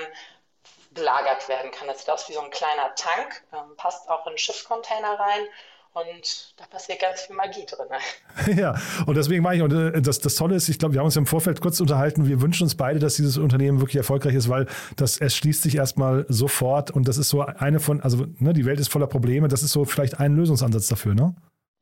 gelagert 0.92 1.48
werden 1.48 1.72
kann. 1.72 1.88
Das 1.88 2.00
sieht 2.00 2.10
aus 2.10 2.28
wie 2.30 2.34
so 2.34 2.42
ein 2.42 2.52
kleiner 2.52 2.94
Tank, 2.96 3.44
ähm, 3.54 3.76
passt 3.78 4.10
auch 4.10 4.26
in 4.28 4.38
Schiffscontainer 4.38 5.20
rein 5.20 5.48
und 5.94 6.54
da 6.58 6.66
passiert 6.66 7.00
ganz 7.02 7.22
viel 7.22 7.36
Magie 7.36 7.66
drin. 7.66 7.88
Ja, 8.58 8.76
und 9.06 9.16
deswegen 9.16 9.44
war 9.44 9.54
ich, 9.54 9.62
und 9.62 9.74
äh, 9.74 10.02
das, 10.02 10.20
das 10.20 10.36
Tolle 10.36 10.56
ist, 10.56 10.70
ich 10.70 10.80
glaube, 10.80 10.94
wir 10.94 11.00
haben 11.00 11.06
uns 11.06 11.16
im 11.16 11.26
Vorfeld 11.26 11.62
kurz 11.62 11.80
unterhalten, 11.80 12.28
wir 12.28 12.42
wünschen 12.42 12.64
uns 12.64 12.76
beide, 12.76 13.00
dass 13.00 13.16
dieses 13.16 13.38
Unternehmen 13.38 13.80
wirklich 13.80 13.98
erfolgreich 13.98 14.36
ist, 14.36 14.50
weil 14.50 14.68
das, 14.96 15.20
es 15.20 15.36
schließt 15.36 15.62
sich 15.64 15.76
erstmal 15.76 16.26
sofort 16.30 16.92
und 16.92 17.08
das 17.08 17.18
ist 17.18 17.30
so 17.30 17.42
eine 17.42 17.80
von, 17.80 18.02
also 18.02 18.26
ne, 18.38 18.54
die 18.54 18.66
Welt 18.66 18.80
ist 18.80 18.92
voller 18.92 19.08
Probleme, 19.08 19.48
das 19.48 19.64
ist 19.64 19.72
so 19.72 19.86
vielleicht 19.86 20.20
ein 20.20 20.36
Lösungsansatz 20.36 20.88
dafür, 20.88 21.14
ne? 21.16 21.36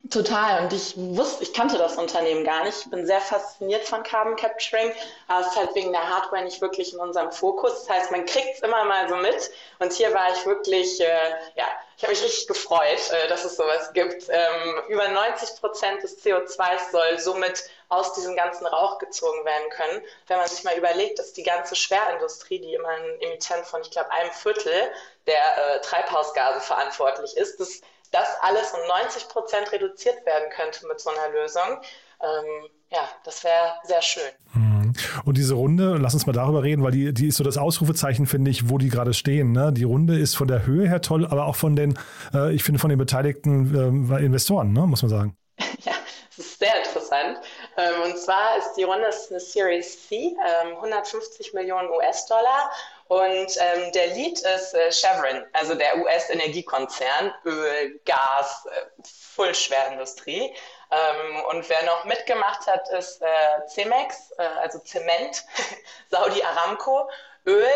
Total. 0.09 0.63
Und 0.63 0.73
ich 0.73 0.95
wusste, 0.95 1.43
ich 1.43 1.53
kannte 1.53 1.77
das 1.77 1.97
Unternehmen 1.97 2.45
gar 2.45 2.63
nicht. 2.63 2.85
Ich 2.85 2.89
bin 2.89 3.05
sehr 3.05 3.19
fasziniert 3.19 3.83
von 3.83 4.03
Carbon 4.03 4.35
Capturing, 4.35 4.91
aber 5.27 5.41
es 5.41 5.47
ist 5.47 5.57
halt 5.57 5.75
wegen 5.75 5.91
der 5.91 6.07
Hardware 6.07 6.43
nicht 6.43 6.61
wirklich 6.61 6.93
in 6.93 6.99
unserem 6.99 7.31
Fokus. 7.31 7.85
Das 7.85 7.89
heißt, 7.89 8.11
man 8.11 8.25
kriegt 8.25 8.55
es 8.55 8.61
immer 8.61 8.85
mal 8.85 9.09
so 9.09 9.17
mit. 9.17 9.51
Und 9.79 9.91
hier 9.91 10.13
war 10.13 10.31
ich 10.33 10.45
wirklich, 10.45 11.01
äh, 11.01 11.29
ja, 11.55 11.65
ich 11.97 12.03
habe 12.03 12.13
mich 12.13 12.23
richtig 12.23 12.47
gefreut, 12.47 13.09
äh, 13.11 13.27
dass 13.27 13.43
es 13.43 13.57
sowas 13.57 13.91
gibt. 13.93 14.29
Ähm, 14.29 14.81
über 14.87 15.07
90 15.07 15.59
Prozent 15.59 16.03
des 16.03 16.23
CO2 16.23 16.91
soll 16.91 17.19
somit 17.19 17.63
aus 17.89 18.13
diesem 18.13 18.35
ganzen 18.35 18.67
Rauch 18.67 18.99
gezogen 18.99 19.43
werden 19.43 19.69
können. 19.71 20.03
Wenn 20.27 20.37
man 20.37 20.47
sich 20.47 20.63
mal 20.63 20.77
überlegt, 20.77 21.17
dass 21.17 21.33
die 21.33 21.43
ganze 21.43 21.75
Schwerindustrie, 21.75 22.59
die 22.59 22.75
immer 22.75 22.89
ein 22.89 23.21
Emittent 23.21 23.65
von, 23.65 23.81
ich 23.81 23.89
glaube, 23.89 24.11
einem 24.11 24.31
Viertel 24.31 24.91
der 25.25 25.75
äh, 25.75 25.81
Treibhausgase 25.81 26.61
verantwortlich 26.61 27.35
ist, 27.35 27.59
das 27.59 27.81
das 28.11 28.29
alles 28.41 28.71
um 28.71 28.87
90 28.87 29.27
Prozent 29.27 29.71
reduziert 29.71 30.25
werden 30.25 30.49
könnte 30.51 30.87
mit 30.87 30.99
so 30.99 31.09
einer 31.09 31.29
Lösung, 31.29 31.81
ähm, 32.21 32.69
ja, 32.89 33.09
das 33.23 33.43
wäre 33.43 33.75
sehr 33.83 34.01
schön. 34.01 34.31
Mhm. 34.53 34.76
Und 35.25 35.37
diese 35.37 35.55
Runde, 35.55 35.97
lass 35.99 36.13
uns 36.13 36.25
mal 36.25 36.33
darüber 36.33 36.63
reden, 36.63 36.83
weil 36.83 36.91
die, 36.91 37.13
die 37.13 37.27
ist 37.27 37.37
so 37.37 37.43
das 37.43 37.57
Ausrufezeichen, 37.57 38.25
finde 38.25 38.51
ich, 38.51 38.69
wo 38.69 38.77
die 38.77 38.89
gerade 38.89 39.13
stehen. 39.13 39.51
Ne? 39.51 39.71
Die 39.73 39.83
Runde 39.83 40.17
ist 40.17 40.35
von 40.35 40.47
der 40.47 40.65
Höhe 40.65 40.87
her 40.87 41.01
toll, 41.01 41.25
aber 41.25 41.45
auch 41.45 41.55
von 41.55 41.75
den, 41.75 41.97
äh, 42.33 42.53
ich 42.53 42.63
finde, 42.63 42.79
von 42.79 42.89
den 42.89 42.99
beteiligten 42.99 44.11
äh, 44.11 44.23
Investoren, 44.23 44.73
ne? 44.73 44.81
muss 44.81 45.01
man 45.01 45.09
sagen. 45.09 45.37
Ja, 45.83 45.93
das 46.35 46.45
ist 46.45 46.59
sehr 46.59 46.77
interessant. 46.77 47.39
Ähm, 47.77 48.11
und 48.11 48.17
zwar 48.17 48.57
ist 48.57 48.73
die 48.77 48.83
Runde 48.83 49.07
ist 49.07 49.31
eine 49.31 49.39
Series 49.39 50.07
C, 50.07 50.15
ähm, 50.15 50.75
150 50.75 51.53
Millionen 51.53 51.89
US-Dollar 51.89 52.71
und 53.07 53.57
ähm, 53.57 53.91
der 53.93 54.07
Lead 54.07 54.39
ist 54.39 54.73
äh, 54.73 54.91
Chevron, 54.91 55.45
also 55.53 55.75
der 55.75 55.97
US-Energiekonzern, 55.97 57.33
Öl, 57.45 57.99
Gas, 58.05 58.65
äh, 58.65 59.03
Full-Schwerindustrie. 59.35 60.53
Ähm, 60.91 61.43
und 61.49 61.69
wer 61.69 61.83
noch 61.83 62.05
mitgemacht 62.05 62.67
hat, 62.67 62.87
ist 62.89 63.21
äh, 63.21 63.67
Cemex, 63.67 64.31
äh, 64.37 64.43
also 64.61 64.79
Zement, 64.79 65.45
Saudi 66.09 66.41
Aramco, 66.43 67.09
Öl 67.45 67.67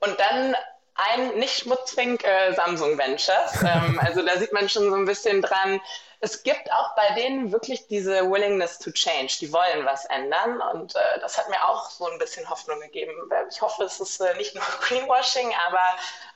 und 0.00 0.18
dann 0.20 0.56
ein 0.98 1.38
nicht 1.38 1.60
Schmutzfink 1.60 2.24
äh, 2.24 2.52
Samsung 2.54 2.98
Ventures. 2.98 3.62
Ähm, 3.62 3.98
also 4.04 4.22
da 4.22 4.36
sieht 4.36 4.52
man 4.52 4.68
schon 4.68 4.90
so 4.90 4.96
ein 4.96 5.06
bisschen 5.06 5.40
dran, 5.42 5.80
es 6.20 6.42
gibt 6.42 6.72
auch 6.72 6.96
bei 6.96 7.14
denen 7.14 7.52
wirklich 7.52 7.86
diese 7.86 8.28
Willingness 8.28 8.78
to 8.80 8.90
change. 8.90 9.36
Die 9.40 9.52
wollen 9.52 9.86
was 9.86 10.04
ändern 10.06 10.60
und 10.72 10.96
äh, 10.96 11.20
das 11.20 11.38
hat 11.38 11.48
mir 11.48 11.68
auch 11.68 11.90
so 11.90 12.06
ein 12.06 12.18
bisschen 12.18 12.48
Hoffnung 12.50 12.80
gegeben. 12.80 13.12
Ich 13.50 13.62
hoffe, 13.62 13.84
es 13.84 14.00
ist 14.00 14.20
äh, 14.20 14.34
nicht 14.36 14.54
nur 14.54 14.64
Greenwashing, 14.80 15.52
aber 15.68 15.80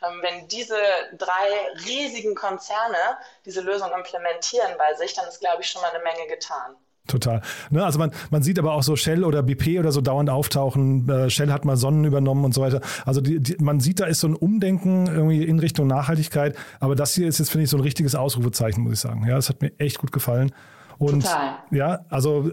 ähm, 0.06 0.22
wenn 0.22 0.46
diese 0.48 0.80
drei 1.14 1.72
riesigen 1.84 2.34
Konzerne 2.36 3.18
diese 3.44 3.60
Lösung 3.60 3.90
implementieren 3.92 4.76
bei 4.78 4.94
sich, 4.94 5.14
dann 5.14 5.26
ist, 5.26 5.40
glaube 5.40 5.62
ich, 5.62 5.68
schon 5.68 5.82
mal 5.82 5.90
eine 5.90 6.02
Menge 6.04 6.28
getan. 6.28 6.76
Total. 7.12 7.42
Ne, 7.68 7.84
also 7.84 7.98
man, 7.98 8.10
man 8.30 8.42
sieht 8.42 8.58
aber 8.58 8.72
auch 8.72 8.82
so 8.82 8.96
Shell 8.96 9.22
oder 9.22 9.42
BP 9.42 9.78
oder 9.78 9.92
so 9.92 10.00
dauernd 10.00 10.30
auftauchen. 10.30 11.06
Äh, 11.10 11.28
Shell 11.28 11.52
hat 11.52 11.66
mal 11.66 11.76
Sonnen 11.76 12.06
übernommen 12.06 12.42
und 12.42 12.54
so 12.54 12.62
weiter. 12.62 12.80
Also 13.04 13.20
die, 13.20 13.38
die, 13.38 13.56
man 13.62 13.80
sieht, 13.80 14.00
da 14.00 14.06
ist 14.06 14.20
so 14.20 14.28
ein 14.28 14.34
Umdenken 14.34 15.08
irgendwie 15.08 15.44
in 15.44 15.58
Richtung 15.58 15.86
Nachhaltigkeit. 15.88 16.56
Aber 16.80 16.94
das 16.94 17.14
hier 17.14 17.28
ist 17.28 17.38
jetzt, 17.38 17.50
finde 17.50 17.64
ich, 17.64 17.70
so 17.70 17.76
ein 17.76 17.82
richtiges 17.82 18.14
Ausrufezeichen, 18.14 18.82
muss 18.82 18.94
ich 18.94 19.00
sagen. 19.00 19.26
Ja, 19.26 19.34
das 19.34 19.50
hat 19.50 19.60
mir 19.60 19.72
echt 19.78 19.98
gut 19.98 20.10
gefallen. 20.10 20.52
Und 20.96 21.24
Total. 21.24 21.56
ja, 21.70 22.00
also 22.08 22.50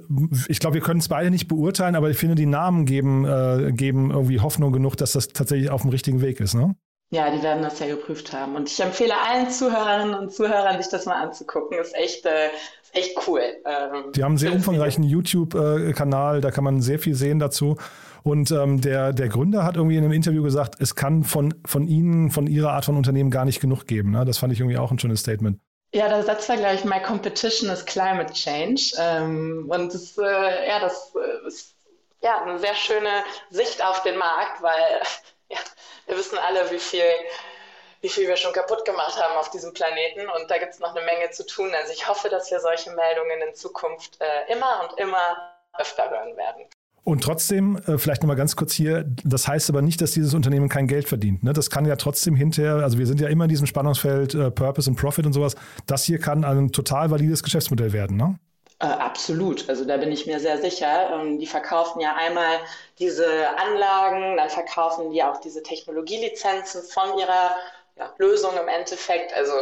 ich 0.50 0.60
glaube, 0.60 0.74
wir 0.74 0.82
können 0.82 1.00
es 1.00 1.08
beide 1.08 1.32
nicht 1.32 1.48
beurteilen, 1.48 1.96
aber 1.96 2.10
ich 2.10 2.18
finde, 2.18 2.36
die 2.36 2.46
Namen 2.46 2.86
geben, 2.86 3.24
äh, 3.24 3.72
geben 3.72 4.12
irgendwie 4.12 4.42
Hoffnung 4.42 4.74
genug, 4.74 4.98
dass 4.98 5.14
das 5.14 5.30
tatsächlich 5.30 5.70
auf 5.70 5.84
dem 5.84 5.92
richtigen 5.92 6.20
Weg 6.20 6.42
ist, 6.42 6.54
ne? 6.54 6.76
Ja, 7.12 7.32
die 7.32 7.42
werden 7.42 7.64
das 7.64 7.80
ja 7.80 7.88
geprüft 7.88 8.34
haben. 8.34 8.56
Und 8.56 8.70
ich 8.70 8.80
empfehle 8.80 9.16
allen 9.20 9.50
Zuhörerinnen 9.50 10.14
und 10.14 10.32
Zuhörern, 10.32 10.80
sich 10.80 10.92
das 10.92 11.08
mal 11.08 11.20
anzugucken. 11.20 11.80
Ist 11.80 11.96
echt, 11.96 12.24
äh, 12.28 12.50
echt 12.94 13.18
cool. 13.28 13.42
Ähm, 13.66 14.12
die 14.14 14.24
haben 14.24 14.32
einen 14.32 14.38
sehr 14.38 14.54
umfangreichen 14.54 15.04
YouTube-Kanal, 15.04 16.42
da 16.42 16.52
kann 16.52 16.64
man 16.64 16.82
sehr 16.82 17.00
viel 17.00 17.16
sehen 17.16 17.40
dazu. 17.40 17.78
Und 18.24 18.52
ähm, 18.52 18.82
der, 18.82 19.14
der 19.14 19.30
Gründer 19.30 19.64
hat 19.64 19.76
irgendwie 19.76 19.98
in 19.98 20.04
einem 20.04 20.14
Interview 20.14 20.44
gesagt, 20.44 20.76
es 20.80 20.96
kann 20.96 21.24
von, 21.24 21.54
von 21.66 21.88
Ihnen, 21.88 22.32
von 22.32 22.48
Ihrer 22.48 22.74
Art 22.74 22.86
von 22.86 22.98
Unternehmen 22.98 23.32
gar 23.32 23.46
nicht 23.46 23.62
genug 23.62 23.88
geben. 23.88 24.12
Ne? 24.12 24.26
Das 24.26 24.38
fand 24.38 24.52
ich 24.54 24.60
irgendwie 24.60 24.78
auch 24.78 24.92
ein 24.92 25.00
schönes 25.00 25.22
Statement. 25.22 25.60
Ja, 25.94 26.08
der 26.08 26.24
Satz 26.24 26.48
war, 26.50 26.58
glaube 26.58 26.76
ich, 26.76 26.86
My 26.86 27.02
competition 27.02 27.70
is 27.70 27.84
climate 27.86 28.32
change. 28.34 28.94
Ähm, 29.00 29.66
und 29.70 29.94
das, 29.94 30.18
äh, 30.18 30.68
ja, 30.68 30.80
das 30.80 31.14
äh, 31.16 31.48
ist 31.48 31.76
ja, 32.22 32.42
eine 32.44 32.60
sehr 32.60 32.76
schöne 32.76 33.24
Sicht 33.50 33.84
auf 33.84 34.04
den 34.04 34.18
Markt, 34.18 34.62
weil 34.62 35.02
ja, 35.50 35.58
wir 36.08 36.18
wissen 36.18 36.38
alle, 36.38 36.70
wie 36.72 36.80
viel 36.80 37.02
wie 38.02 38.10
viel 38.10 38.28
wir 38.28 38.38
schon 38.38 38.54
kaputt 38.54 38.86
gemacht 38.86 39.22
haben 39.22 39.38
auf 39.38 39.50
diesem 39.50 39.74
Planeten. 39.74 40.22
Und 40.38 40.50
da 40.50 40.58
gibt 40.58 40.74
es 40.74 40.80
noch 40.80 40.96
eine 40.96 41.06
Menge 41.06 41.30
zu 41.32 41.46
tun. 41.46 41.72
Also 41.74 41.94
ich 41.94 42.08
hoffe, 42.08 42.30
dass 42.30 42.50
wir 42.52 42.60
solche 42.60 42.92
Meldungen 42.92 43.42
in 43.48 43.56
Zukunft 43.56 44.18
äh, 44.20 44.52
immer 44.52 44.82
und 44.84 45.00
immer 45.00 45.54
öfter 45.78 46.10
hören 46.10 46.36
werden. 46.38 46.66
Und 47.04 47.24
trotzdem, 47.24 47.78
äh, 47.88 47.98
vielleicht 47.98 48.22
nochmal 48.22 48.36
ganz 48.36 48.56
kurz 48.56 48.74
hier, 48.74 49.06
das 49.24 49.48
heißt 49.48 49.70
aber 49.70 49.82
nicht, 49.82 50.02
dass 50.02 50.12
dieses 50.12 50.34
Unternehmen 50.34 50.70
kein 50.70 50.88
Geld 50.88 51.08
verdient. 51.08 51.44
Ne? 51.44 51.54
Das 51.54 51.70
kann 51.70 51.86
ja 51.86 51.96
trotzdem 51.96 52.36
hinterher, 52.36 52.84
also 52.84 53.00
wir 53.00 53.08
sind 53.08 53.20
ja 53.20 53.30
immer 53.30 53.46
in 53.46 53.50
diesem 53.50 53.66
Spannungsfeld 53.66 54.36
äh, 54.36 54.52
Purpose 54.52 54.90
und 54.90 54.96
Profit 54.96 55.26
und 55.26 55.34
sowas. 55.34 55.56
Das 55.88 56.04
hier 56.04 56.20
kann 56.20 56.44
ein 56.44 56.72
total 56.72 57.10
valides 57.10 57.42
Geschäftsmodell 57.42 57.94
werden, 57.94 58.18
ne? 58.18 58.38
Äh, 58.82 58.86
absolut, 58.86 59.68
also 59.68 59.84
da 59.84 59.98
bin 59.98 60.12
ich 60.12 60.26
mir 60.26 60.40
sehr 60.40 60.58
sicher. 60.58 61.10
Ähm, 61.14 61.40
die 61.40 61.48
verkaufen 61.48 62.00
ja 62.00 62.16
einmal 62.16 62.60
diese 62.98 63.26
Anlagen, 63.58 64.38
dann 64.38 64.50
verkaufen 64.50 65.12
die 65.12 65.22
auch 65.24 65.42
diese 65.42 65.64
Technologielizenzen 65.64 66.84
von 66.84 67.18
ihrer 67.18 67.56
ja, 68.00 68.14
Lösung 68.18 68.58
im 68.58 68.68
Endeffekt. 68.68 69.34
Also 69.34 69.54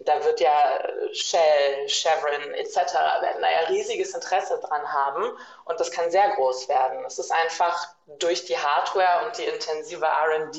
da 0.00 0.22
wird 0.24 0.40
ja 0.40 0.80
Shell, 1.12 1.88
Chevron 1.88 2.52
etc. 2.54 2.76
werden 3.22 3.40
da 3.40 3.50
ja 3.50 3.68
riesiges 3.68 4.14
Interesse 4.14 4.60
dran 4.60 4.92
haben 4.92 5.36
und 5.64 5.80
das 5.80 5.90
kann 5.90 6.10
sehr 6.10 6.28
groß 6.30 6.68
werden. 6.68 7.04
Es 7.06 7.18
ist 7.18 7.32
einfach 7.32 7.88
durch 8.18 8.44
die 8.44 8.58
Hardware 8.58 9.24
und 9.24 9.38
die 9.38 9.44
intensive 9.44 10.04
RD 10.04 10.56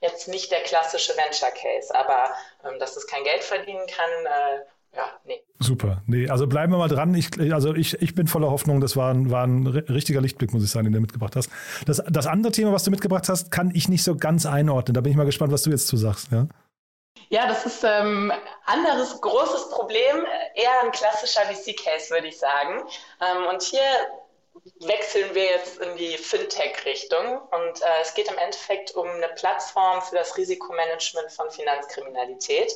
jetzt 0.00 0.28
nicht 0.28 0.50
der 0.50 0.62
klassische 0.62 1.16
Venture 1.16 1.50
Case, 1.50 1.94
aber 1.94 2.34
ähm, 2.64 2.78
dass 2.78 2.96
es 2.96 3.06
kein 3.06 3.24
Geld 3.24 3.44
verdienen 3.44 3.86
kann, 3.86 4.26
äh, 4.26 4.60
ja, 4.94 5.04
nee. 5.24 5.42
Super. 5.60 6.02
Nee, 6.06 6.28
also 6.28 6.46
bleiben 6.46 6.72
wir 6.72 6.78
mal 6.78 6.88
dran. 6.88 7.14
Ich, 7.14 7.30
also 7.52 7.74
ich, 7.74 8.00
ich 8.00 8.14
bin 8.14 8.26
voller 8.28 8.50
Hoffnung. 8.50 8.80
Das 8.80 8.96
war 8.96 9.12
ein, 9.12 9.30
war 9.30 9.44
ein 9.44 9.66
richtiger 9.66 10.20
Lichtblick, 10.20 10.52
muss 10.52 10.62
ich 10.62 10.70
sagen, 10.70 10.84
den 10.84 10.92
du 10.92 11.00
mitgebracht 11.00 11.34
hast. 11.34 11.50
Das, 11.84 12.02
das 12.08 12.26
andere 12.26 12.52
Thema, 12.52 12.72
was 12.72 12.84
du 12.84 12.90
mitgebracht 12.90 13.28
hast, 13.28 13.50
kann 13.50 13.72
ich 13.74 13.88
nicht 13.88 14.04
so 14.04 14.16
ganz 14.16 14.46
einordnen. 14.46 14.94
Da 14.94 15.00
bin 15.00 15.10
ich 15.10 15.16
mal 15.16 15.26
gespannt, 15.26 15.52
was 15.52 15.62
du 15.62 15.70
jetzt 15.70 15.88
zu 15.88 15.96
sagst. 15.96 16.30
Ja? 16.30 16.46
Ja, 17.28 17.46
das 17.46 17.66
ist 17.66 17.84
ein 17.84 18.06
ähm, 18.06 18.32
anderes 18.64 19.20
großes 19.20 19.70
Problem, 19.70 20.24
eher 20.54 20.82
ein 20.82 20.92
klassischer 20.92 21.42
VC-Case, 21.42 22.10
würde 22.10 22.28
ich 22.28 22.38
sagen. 22.38 22.82
Ähm, 23.20 23.46
und 23.52 23.62
hier 23.62 23.80
wechseln 24.80 25.34
wir 25.34 25.44
jetzt 25.44 25.78
in 25.78 25.96
die 25.96 26.16
Fintech-Richtung 26.16 27.40
und 27.50 27.82
äh, 27.82 28.00
es 28.02 28.14
geht 28.14 28.28
im 28.30 28.38
Endeffekt 28.38 28.94
um 28.94 29.08
eine 29.08 29.28
Plattform 29.28 30.02
für 30.02 30.16
das 30.16 30.36
Risikomanagement 30.36 31.30
von 31.32 31.50
Finanzkriminalität. 31.50 32.72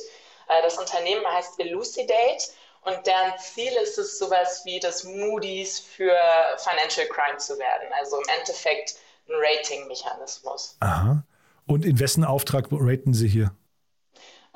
Äh, 0.47 0.61
das 0.61 0.77
Unternehmen 0.77 1.25
heißt 1.25 1.59
Elucidate 1.59 2.49
und 2.81 3.05
deren 3.05 3.37
Ziel 3.39 3.71
ist 3.81 3.97
es, 3.97 4.17
sowas 4.17 4.61
wie 4.65 4.79
das 4.79 5.03
Moody's 5.03 5.79
für 5.79 6.17
Financial 6.57 7.07
Crime 7.07 7.37
zu 7.37 7.57
werden. 7.57 7.87
Also 7.99 8.17
im 8.17 8.27
Endeffekt 8.39 8.95
ein 9.29 9.35
Rating-Mechanismus. 9.35 10.77
Aha. 10.81 11.23
Und 11.65 11.85
in 11.85 11.99
wessen 11.99 12.25
Auftrag 12.25 12.67
raten 12.71 13.13
Sie 13.13 13.27
hier? 13.27 13.55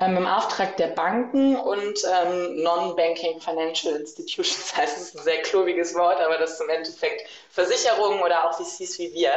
ähm, 0.00 0.16
im 0.16 0.26
Auftrag 0.26 0.76
der 0.76 0.88
Banken 0.88 1.56
und 1.56 1.98
ähm, 2.04 2.62
Non-Banking 2.62 3.40
Financial 3.40 3.94
Institutions 3.94 4.72
heißt 4.76 4.96
es 4.96 5.14
ein 5.14 5.22
sehr 5.22 5.42
klobiges 5.42 5.94
Wort, 5.94 6.20
aber 6.20 6.38
das 6.38 6.52
ist 6.52 6.60
im 6.60 6.68
Endeffekt 6.68 7.28
Versicherungen 7.50 8.20
oder 8.20 8.48
auch 8.48 8.54
VCs 8.54 8.98
wie 8.98 9.12
wir. 9.12 9.32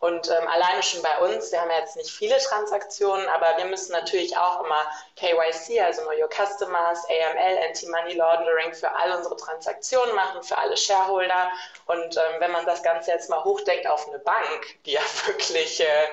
Und 0.00 0.30
ähm, 0.30 0.48
alleine 0.48 0.82
schon 0.82 1.02
bei 1.02 1.18
uns, 1.18 1.52
wir 1.52 1.60
haben 1.60 1.70
ja 1.70 1.78
jetzt 1.78 1.94
nicht 1.94 2.10
viele 2.10 2.38
Transaktionen, 2.38 3.28
aber 3.28 3.58
wir 3.58 3.66
müssen 3.66 3.92
natürlich 3.92 4.34
auch 4.34 4.64
immer 4.64 4.90
KYC, 5.16 5.78
also 5.82 6.00
Know 6.02 6.12
Your 6.12 6.30
Customers, 6.30 7.04
AML, 7.04 7.58
Anti-Money 7.68 8.14
Laundering 8.14 8.72
für 8.72 8.90
all 8.90 9.12
unsere 9.12 9.36
Transaktionen 9.36 10.14
machen, 10.14 10.42
für 10.42 10.56
alle 10.56 10.74
Shareholder. 10.74 11.50
Und 11.84 12.16
ähm, 12.16 12.40
wenn 12.40 12.50
man 12.50 12.64
das 12.64 12.82
Ganze 12.82 13.10
jetzt 13.10 13.28
mal 13.28 13.44
hochdenkt 13.44 13.86
auf 13.86 14.08
eine 14.08 14.18
Bank, 14.20 14.82
die 14.86 14.92
ja 14.92 15.02
wirklich 15.26 15.80
äh, 15.80 16.08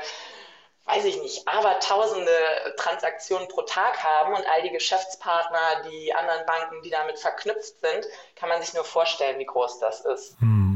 weiß 0.88 1.06
ich 1.06 1.22
nicht, 1.22 1.48
aber 1.48 1.80
tausende 1.80 2.32
Transaktionen 2.78 3.48
pro 3.50 3.62
Tag 3.62 4.04
haben 4.04 4.34
und 4.34 4.46
all 4.50 4.62
die 4.64 4.72
Geschäftspartner, 4.72 5.84
die 5.90 6.14
anderen 6.14 6.46
Banken, 6.46 6.82
die 6.82 6.90
damit 6.90 7.20
verknüpft 7.20 7.80
sind, 7.82 8.06
kann 8.36 8.50
man 8.50 8.62
sich 8.62 8.74
nur 8.74 8.86
vorstellen, 8.86 9.38
wie 9.38 9.46
groß 9.46 9.80
das 9.80 10.02
ist. 10.02 10.40
Hm. 10.40 10.67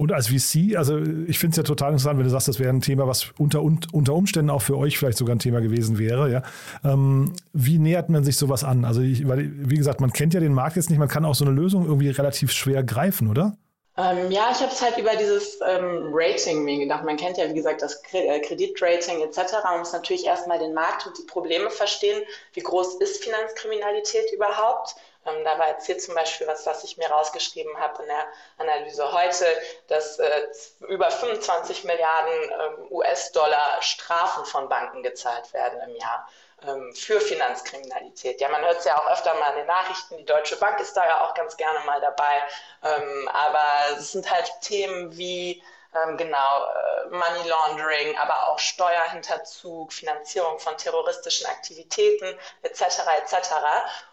Und 0.00 0.12
als 0.12 0.28
VC, 0.28 0.78
also 0.78 0.98
ich 1.26 1.38
finde 1.38 1.50
es 1.50 1.56
ja 1.58 1.62
total 1.62 1.90
interessant, 1.90 2.16
wenn 2.16 2.24
du 2.24 2.30
sagst, 2.30 2.48
das 2.48 2.58
wäre 2.58 2.70
ein 2.70 2.80
Thema, 2.80 3.06
was 3.06 3.32
unter, 3.36 3.60
unter 3.60 4.14
Umständen 4.14 4.48
auch 4.48 4.62
für 4.62 4.78
euch 4.78 4.96
vielleicht 4.96 5.18
sogar 5.18 5.36
ein 5.36 5.40
Thema 5.40 5.60
gewesen 5.60 5.98
wäre. 5.98 6.32
Ja? 6.32 6.42
Ähm, 6.82 7.34
wie 7.52 7.78
nähert 7.78 8.08
man 8.08 8.24
sich 8.24 8.38
sowas 8.38 8.64
an? 8.64 8.86
Also, 8.86 9.02
ich, 9.02 9.28
weil, 9.28 9.50
wie 9.54 9.76
gesagt, 9.76 10.00
man 10.00 10.10
kennt 10.10 10.32
ja 10.32 10.40
den 10.40 10.54
Markt 10.54 10.76
jetzt 10.76 10.88
nicht, 10.88 10.98
man 10.98 11.08
kann 11.08 11.26
auch 11.26 11.34
so 11.34 11.44
eine 11.44 11.52
Lösung 11.52 11.84
irgendwie 11.84 12.08
relativ 12.08 12.50
schwer 12.50 12.82
greifen, 12.82 13.28
oder? 13.28 13.58
Ähm, 13.98 14.30
ja, 14.30 14.50
ich 14.50 14.60
habe 14.60 14.72
es 14.72 14.80
halt 14.80 14.96
über 14.96 15.14
dieses 15.16 15.58
ähm, 15.68 16.08
Rating 16.14 16.64
mir 16.64 16.78
gedacht. 16.78 17.04
Man 17.04 17.18
kennt 17.18 17.36
ja, 17.36 17.46
wie 17.50 17.54
gesagt, 17.54 17.82
das 17.82 18.00
äh, 18.12 18.40
Kreditrating 18.40 19.20
etc. 19.20 19.52
Man 19.64 19.80
muss 19.80 19.92
natürlich 19.92 20.24
erstmal 20.24 20.58
den 20.58 20.72
Markt 20.72 21.06
und 21.06 21.18
die 21.18 21.26
Probleme 21.26 21.68
verstehen. 21.68 22.22
Wie 22.54 22.62
groß 22.62 22.94
ist 23.00 23.22
Finanzkriminalität 23.22 24.32
überhaupt? 24.32 24.94
Ähm, 25.30 25.44
da 25.44 25.58
war 25.58 25.68
jetzt 25.68 25.86
hier 25.86 25.98
zum 25.98 26.14
Beispiel 26.14 26.46
was, 26.46 26.66
was 26.66 26.84
ich 26.84 26.96
mir 26.96 27.08
rausgeschrieben 27.08 27.78
habe 27.78 28.02
in 28.02 28.08
der 28.08 28.26
Analyse 28.58 29.12
heute, 29.12 29.46
dass 29.88 30.18
äh, 30.18 30.46
über 30.88 31.10
25 31.10 31.84
Milliarden 31.84 32.32
ähm, 32.32 32.86
US-Dollar 32.90 33.82
Strafen 33.82 34.44
von 34.44 34.68
Banken 34.68 35.02
gezahlt 35.02 35.52
werden 35.52 35.80
im 35.88 35.96
Jahr 35.96 36.28
ähm, 36.66 36.92
für 36.94 37.20
Finanzkriminalität. 37.20 38.40
Ja, 38.40 38.48
man 38.48 38.62
hört 38.62 38.78
es 38.78 38.84
ja 38.84 38.98
auch 38.98 39.10
öfter 39.10 39.34
mal 39.34 39.50
in 39.50 39.58
den 39.58 39.66
Nachrichten, 39.66 40.18
die 40.18 40.24
Deutsche 40.24 40.56
Bank 40.56 40.80
ist 40.80 40.96
da 40.96 41.06
ja 41.06 41.24
auch 41.24 41.34
ganz 41.34 41.56
gerne 41.56 41.80
mal 41.80 42.00
dabei. 42.00 42.42
Ähm, 42.82 43.28
aber 43.28 43.64
es 43.98 44.12
sind 44.12 44.30
halt 44.30 44.50
Themen 44.62 45.16
wie 45.16 45.62
ähm, 45.94 46.16
genau, 46.16 46.36
äh, 46.36 47.10
Money 47.10 47.48
Laundering, 47.48 48.16
aber 48.16 48.48
auch 48.48 48.58
Steuerhinterzug, 48.58 49.92
Finanzierung 49.92 50.58
von 50.58 50.76
terroristischen 50.76 51.46
Aktivitäten 51.46 52.36
etc. 52.62 52.82
etc. 53.22 53.48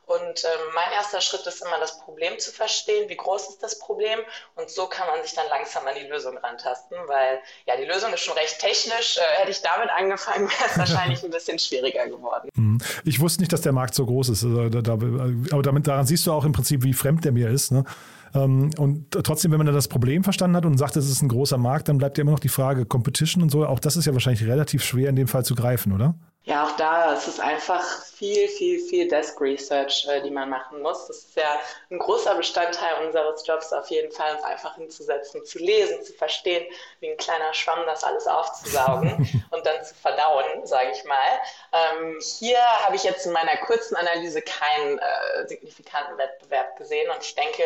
Und 0.08 0.44
ähm, 0.46 0.74
mein 0.74 0.92
erster 0.94 1.22
Schritt 1.22 1.46
ist 1.46 1.62
immer, 1.62 1.80
das 1.80 2.00
Problem 2.00 2.40
zu 2.40 2.52
verstehen, 2.52 3.10
wie 3.10 3.18
groß 3.18 3.50
ist 3.50 3.62
das 3.62 3.78
Problem 3.78 4.20
und 4.56 4.70
so 4.70 4.88
kann 4.88 5.06
man 5.08 5.22
sich 5.22 5.36
dann 5.36 5.48
langsam 5.50 5.86
an 5.86 5.96
die 5.96 6.08
Lösung 6.08 6.38
rantasten, 6.38 6.98
weil 7.08 7.40
ja, 7.66 7.76
die 7.78 7.86
Lösung 7.86 8.14
ist 8.14 8.22
schon 8.22 8.38
recht 8.38 8.58
technisch. 8.60 9.18
Äh, 9.18 9.42
hätte 9.42 9.52
ich 9.52 9.62
damit 9.62 9.90
angefangen, 9.90 10.50
wäre 10.60 10.70
es 10.72 10.78
wahrscheinlich 10.78 11.24
ein 11.24 11.32
bisschen 11.32 11.60
schwieriger 11.60 12.08
geworden. 12.08 12.50
Mhm. 12.56 12.80
Ich 13.04 13.20
wusste 13.20 13.42
nicht, 13.42 13.54
dass 13.54 13.62
der 13.62 13.74
Markt 13.74 13.94
so 13.94 14.06
groß 14.06 14.30
ist, 14.30 14.44
also, 14.44 14.62
aber 14.62 15.62
damit, 15.62 15.88
daran 15.88 16.08
siehst 16.08 16.26
du 16.26 16.32
auch 16.32 16.46
im 16.46 16.54
Prinzip, 16.54 16.84
wie 16.84 16.94
fremd 16.94 17.24
der 17.26 17.34
mir 17.34 17.50
ist. 17.50 17.72
Ne? 17.72 17.84
Ähm, 18.36 18.72
und 18.78 19.12
trotzdem, 19.12 19.52
wenn 19.52 19.58
man 19.58 19.68
dann 19.68 19.76
das 19.76 19.88
Problem 19.88 20.24
verstanden 20.24 20.58
hat 20.58 20.66
und 20.66 20.78
sagt, 20.78 20.96
es 20.96 21.10
ist 21.10 21.22
ein 21.22 21.30
großer 21.30 21.58
Markt, 21.58 21.90
dann 21.90 21.98
bleibt 21.98 22.18
ja 22.18 22.24
immer 22.24 22.32
noch 22.32 22.40
die 22.40 22.50
Frage 22.50 22.86
Competition 22.86 23.44
und 23.44 23.50
so. 23.50 23.66
Auch 23.66 23.80
das 23.80 23.96
ist 23.96 24.06
ja 24.06 24.14
wahrscheinlich 24.14 24.46
relativ 24.48 24.84
schwer 24.84 25.10
in 25.10 25.16
dem 25.16 25.28
Fall 25.28 25.46
zu 25.46 25.56
greifen, 25.56 25.94
oder? 25.94 26.16
Ja, 26.48 26.64
auch 26.64 26.78
da 26.78 27.12
ist 27.12 27.28
es 27.28 27.42
einfach 27.42 27.84
viel, 28.06 28.48
viel, 28.48 28.80
viel 28.80 29.10
Desk 29.10 29.40
Research, 29.42 30.08
äh, 30.10 30.22
die 30.22 30.32
man 30.32 30.50
machen 30.50 30.82
muss. 30.82 31.06
Das 31.08 31.18
ist 31.18 31.36
ja 31.36 31.60
ein 31.92 32.00
großer 32.00 32.36
Bestandteil 32.36 33.06
unseres 33.06 33.46
Jobs 33.46 33.74
auf 33.74 33.90
jeden 33.90 34.14
Fall, 34.14 34.34
uns 34.34 34.44
einfach 34.46 34.76
hinzusetzen, 34.76 35.44
zu 35.44 35.60
lesen, 35.60 36.02
zu 36.06 36.14
verstehen, 36.14 36.66
wie 37.02 37.10
ein 37.10 37.18
kleiner 37.18 37.54
Schwamm 37.54 37.80
das 37.86 38.06
alles 38.06 38.28
aufzusaugen 38.28 39.10
und 39.52 39.66
dann 39.66 39.84
zu 39.84 39.94
verdauen, 39.96 40.66
sage 40.66 40.92
ich 40.94 41.04
mal. 41.04 41.16
Ähm, 41.74 42.18
hier 42.40 42.60
habe 42.86 42.96
ich 42.96 43.04
jetzt 43.04 43.26
in 43.26 43.34
meiner 43.34 43.58
kurzen 43.58 43.98
Analyse 43.98 44.42
keinen 44.42 45.00
äh, 45.00 45.48
signifikanten 45.48 46.18
Wettbewerb 46.18 46.78
gesehen 46.78 47.12
und 47.12 47.22
ich 47.22 47.36
denke, 47.36 47.64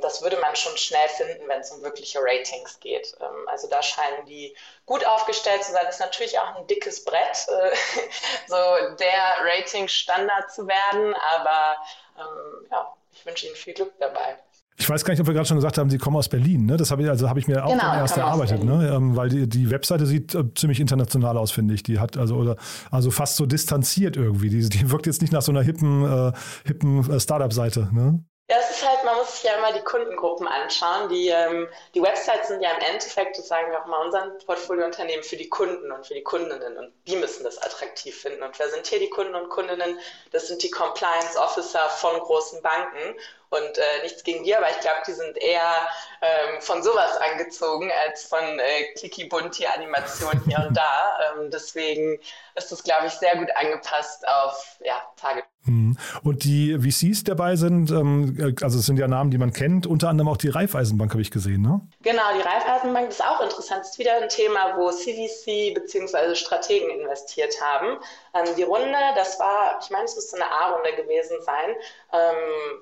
das 0.00 0.22
würde 0.22 0.36
man 0.38 0.54
schon 0.54 0.76
schnell 0.76 1.08
finden, 1.08 1.48
wenn 1.48 1.60
es 1.60 1.70
um 1.70 1.82
wirkliche 1.82 2.18
Ratings 2.20 2.78
geht. 2.80 3.14
Ähm, 3.20 3.48
also 3.48 3.68
da 3.68 3.82
scheinen 3.82 4.26
die 4.26 4.54
gut 4.86 5.06
aufgestellt 5.06 5.64
zu 5.64 5.72
sein. 5.72 5.82
Das 5.86 5.96
ist 5.96 6.00
natürlich 6.00 6.38
auch 6.38 6.56
ein 6.56 6.66
dickes 6.66 7.04
Brett, 7.04 7.46
äh, 7.48 7.74
so 8.46 8.56
der 8.98 9.36
Rating-Standard 9.44 10.52
zu 10.52 10.66
werden, 10.66 11.14
aber 11.36 11.76
ähm, 12.18 12.66
ja, 12.70 12.94
ich 13.12 13.24
wünsche 13.24 13.46
Ihnen 13.46 13.56
viel 13.56 13.74
Glück 13.74 13.92
dabei. 13.98 14.38
Ich 14.78 14.88
weiß 14.88 15.04
gar 15.04 15.12
nicht, 15.12 15.20
ob 15.20 15.26
wir 15.26 15.34
gerade 15.34 15.46
schon 15.46 15.58
gesagt 15.58 15.78
haben, 15.78 15.90
Sie 15.90 15.98
kommen 15.98 16.16
aus 16.16 16.28
Berlin. 16.28 16.66
Ne? 16.66 16.76
Das 16.76 16.90
habe 16.90 17.02
ich, 17.02 17.08
also 17.08 17.28
habe 17.28 17.38
ich 17.38 17.46
mir 17.46 17.64
auch 17.64 17.70
genau, 17.70 17.94
erst 17.94 18.16
erarbeitet, 18.16 18.64
ne? 18.64 18.90
Ähm, 18.94 19.14
weil 19.16 19.28
die, 19.28 19.48
die 19.48 19.70
Webseite 19.70 20.06
sieht 20.06 20.34
äh, 20.34 20.44
ziemlich 20.54 20.80
international 20.80 21.36
aus, 21.36 21.52
finde 21.52 21.74
ich. 21.74 21.82
Die 21.82 22.00
hat 22.00 22.16
also 22.16 22.36
oder 22.36 22.56
also 22.90 23.10
fast 23.10 23.36
so 23.36 23.46
distanziert 23.46 24.16
irgendwie. 24.16 24.48
Die, 24.48 24.68
die 24.68 24.90
wirkt 24.90 25.06
jetzt 25.06 25.20
nicht 25.20 25.32
nach 25.32 25.42
so 25.42 25.52
einer 25.52 25.62
hippen, 25.62 26.04
äh, 26.04 26.32
hippen 26.66 27.08
äh, 27.10 27.20
Startup-Seite. 27.20 27.90
Ne? 27.92 28.24
Ja, 28.50 28.56
es 28.58 28.76
ist 28.76 28.86
halt, 28.86 29.01
sich 29.42 29.50
ja 29.50 29.58
immer 29.58 29.72
die 29.72 29.84
Kundengruppen 29.84 30.46
anschauen. 30.46 31.08
Die, 31.08 31.28
ähm, 31.28 31.68
die 31.94 32.02
Websites 32.02 32.48
sind 32.48 32.62
ja 32.62 32.70
im 32.70 32.80
Endeffekt, 32.80 33.38
das 33.38 33.48
sagen 33.48 33.70
wir 33.70 33.80
auch 33.80 33.86
mal 33.86 34.04
unseren 34.04 34.38
Portfoliounternehmen, 34.38 35.24
für 35.24 35.36
die 35.36 35.48
Kunden 35.48 35.90
und 35.90 36.06
für 36.06 36.14
die 36.14 36.22
Kundinnen. 36.22 36.78
Und 36.78 36.92
die 37.06 37.16
müssen 37.16 37.44
das 37.44 37.58
attraktiv 37.58 38.20
finden. 38.20 38.42
Und 38.42 38.58
wer 38.58 38.68
sind 38.70 38.86
hier 38.86 39.00
die 39.00 39.10
Kunden 39.10 39.34
und 39.34 39.48
Kundinnen? 39.48 39.98
Das 40.30 40.48
sind 40.48 40.62
die 40.62 40.70
Compliance 40.70 41.38
Officer 41.38 41.88
von 41.90 42.18
großen 42.20 42.62
Banken. 42.62 43.18
Und 43.50 43.76
äh, 43.76 44.02
nichts 44.02 44.24
gegen 44.24 44.44
die, 44.44 44.56
aber 44.56 44.70
ich 44.70 44.80
glaube, 44.80 45.02
die 45.06 45.12
sind 45.12 45.36
eher 45.36 45.86
ähm, 46.22 46.62
von 46.62 46.82
sowas 46.82 47.18
angezogen 47.18 47.92
als 48.06 48.24
von 48.24 48.58
äh, 48.58 48.94
Clicky 48.94 49.24
Bunti 49.24 49.66
Animationen 49.66 50.42
hier 50.46 50.64
und 50.66 50.74
da. 50.74 51.34
Ähm, 51.36 51.50
deswegen 51.50 52.18
ist 52.54 52.72
das, 52.72 52.82
glaube 52.82 53.08
ich, 53.08 53.12
sehr 53.12 53.36
gut 53.36 53.54
angepasst 53.54 54.26
auf 54.26 54.78
ja, 54.80 55.06
Tage. 55.16 55.44
Mhm. 55.64 55.96
Und 56.24 56.44
die 56.44 56.76
VCs 56.78 57.24
dabei 57.24 57.56
sind, 57.56 57.90
ähm, 57.90 58.56
also 58.62 58.78
es 58.78 58.86
sind 58.86 58.98
ja 58.98 59.06
Namen, 59.06 59.30
die 59.30 59.38
man 59.38 59.52
kennt, 59.52 59.86
unter 59.86 60.08
anderem 60.08 60.28
auch 60.28 60.36
die 60.36 60.48
Raiffeisenbank 60.48 61.12
habe 61.12 61.22
ich 61.22 61.30
gesehen, 61.30 61.62
ne? 61.62 61.80
Genau, 62.02 62.22
die 62.36 62.40
Raiffeisenbank 62.40 63.08
ist 63.10 63.24
auch 63.24 63.40
interessant. 63.40 63.80
Das 63.82 63.90
ist 63.90 63.98
wieder 63.98 64.20
ein 64.20 64.28
Thema, 64.28 64.76
wo 64.76 64.90
CVC 64.90 65.74
bzw. 65.74 66.34
Strategen 66.34 66.90
investiert 67.00 67.54
haben. 67.60 67.98
Ähm, 68.34 68.54
die 68.56 68.64
Runde, 68.64 68.98
das 69.14 69.38
war, 69.38 69.78
ich 69.80 69.90
meine, 69.90 70.04
es 70.04 70.16
müsste 70.16 70.36
eine 70.36 70.50
A-Runde 70.50 70.96
gewesen 70.96 71.36
sein. 71.42 71.76
Ähm, 72.12 72.80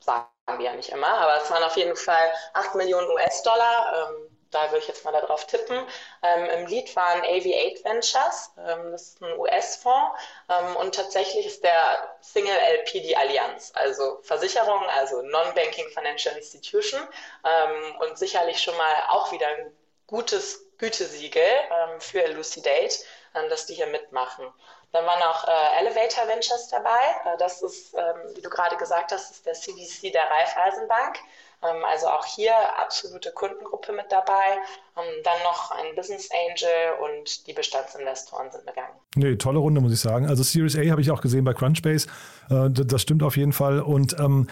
sagen 0.00 0.26
wir 0.58 0.66
ja 0.66 0.76
nicht 0.76 0.90
immer, 0.90 1.08
aber 1.08 1.42
es 1.42 1.50
waren 1.50 1.62
auf 1.62 1.76
jeden 1.76 1.96
Fall 1.96 2.30
8 2.54 2.74
Millionen 2.74 3.08
US-Dollar. 3.08 4.10
Ähm, 4.10 4.31
da 4.52 4.70
würde 4.70 4.78
ich 4.78 4.88
jetzt 4.88 5.04
mal 5.04 5.12
darauf 5.12 5.46
tippen. 5.46 5.84
Ähm, 6.22 6.44
Im 6.50 6.66
Lead 6.66 6.94
waren 6.94 7.22
AV8 7.22 7.84
Ventures, 7.84 8.52
ähm, 8.58 8.92
das 8.92 9.02
ist 9.02 9.22
ein 9.22 9.38
US-Fonds 9.38 10.20
ähm, 10.48 10.76
und 10.76 10.94
tatsächlich 10.94 11.46
ist 11.46 11.64
der 11.64 12.16
Single 12.20 12.56
LP 12.78 12.92
die 13.02 13.16
Allianz, 13.16 13.72
also 13.74 14.20
Versicherung, 14.22 14.82
also 14.96 15.22
Non-Banking 15.22 15.88
Financial 15.88 16.36
Institution 16.36 17.00
ähm, 17.44 17.96
und 18.00 18.18
sicherlich 18.18 18.62
schon 18.62 18.76
mal 18.76 18.94
auch 19.08 19.32
wieder 19.32 19.48
ein 19.48 19.72
gutes 20.06 20.66
Gütesiegel 20.78 21.42
ähm, 21.42 22.00
für 22.00 22.22
Elucidate, 22.22 23.04
ähm, 23.34 23.48
dass 23.48 23.66
die 23.66 23.74
hier 23.74 23.86
mitmachen. 23.86 24.52
Dann 24.90 25.06
waren 25.06 25.22
auch 25.22 25.48
äh, 25.48 25.78
Elevator 25.78 26.28
Ventures 26.28 26.68
dabei. 26.68 27.00
Äh, 27.24 27.38
das 27.38 27.62
ist, 27.62 27.94
wie 27.94 28.42
du 28.42 28.50
gerade 28.50 28.76
gesagt 28.76 29.12
hast, 29.12 29.30
ist 29.30 29.46
der 29.46 29.54
CVC 29.54 30.12
der 30.12 30.28
Raiffeisenbank. 30.30 31.18
Ähm, 31.62 31.84
also 31.84 32.08
auch 32.08 32.24
hier 32.24 32.52
absolute 32.78 33.30
Kundengruppe 33.32 33.92
mit 33.92 34.06
dabei. 34.10 34.58
Ähm, 34.96 35.04
dann 35.24 35.38
noch 35.44 35.70
ein 35.70 35.94
Business 35.94 36.28
Angel 36.30 37.10
und 37.10 37.46
die 37.46 37.52
Bestandsinvestoren 37.52 38.50
sind 38.50 38.66
begangen. 38.66 38.92
Nee, 39.14 39.36
tolle 39.36 39.58
Runde, 39.58 39.80
muss 39.80 39.92
ich 39.92 40.00
sagen. 40.00 40.26
Also 40.26 40.42
Series 40.42 40.76
A 40.76 40.90
habe 40.90 41.00
ich 41.00 41.10
auch 41.10 41.20
gesehen 41.20 41.44
bei 41.44 41.54
Crunchbase. 41.54 42.08
Äh, 42.50 42.70
das 42.70 43.02
stimmt 43.02 43.22
auf 43.22 43.36
jeden 43.36 43.52
Fall. 43.52 43.80
Und 43.80 44.18
ähm, 44.18 44.48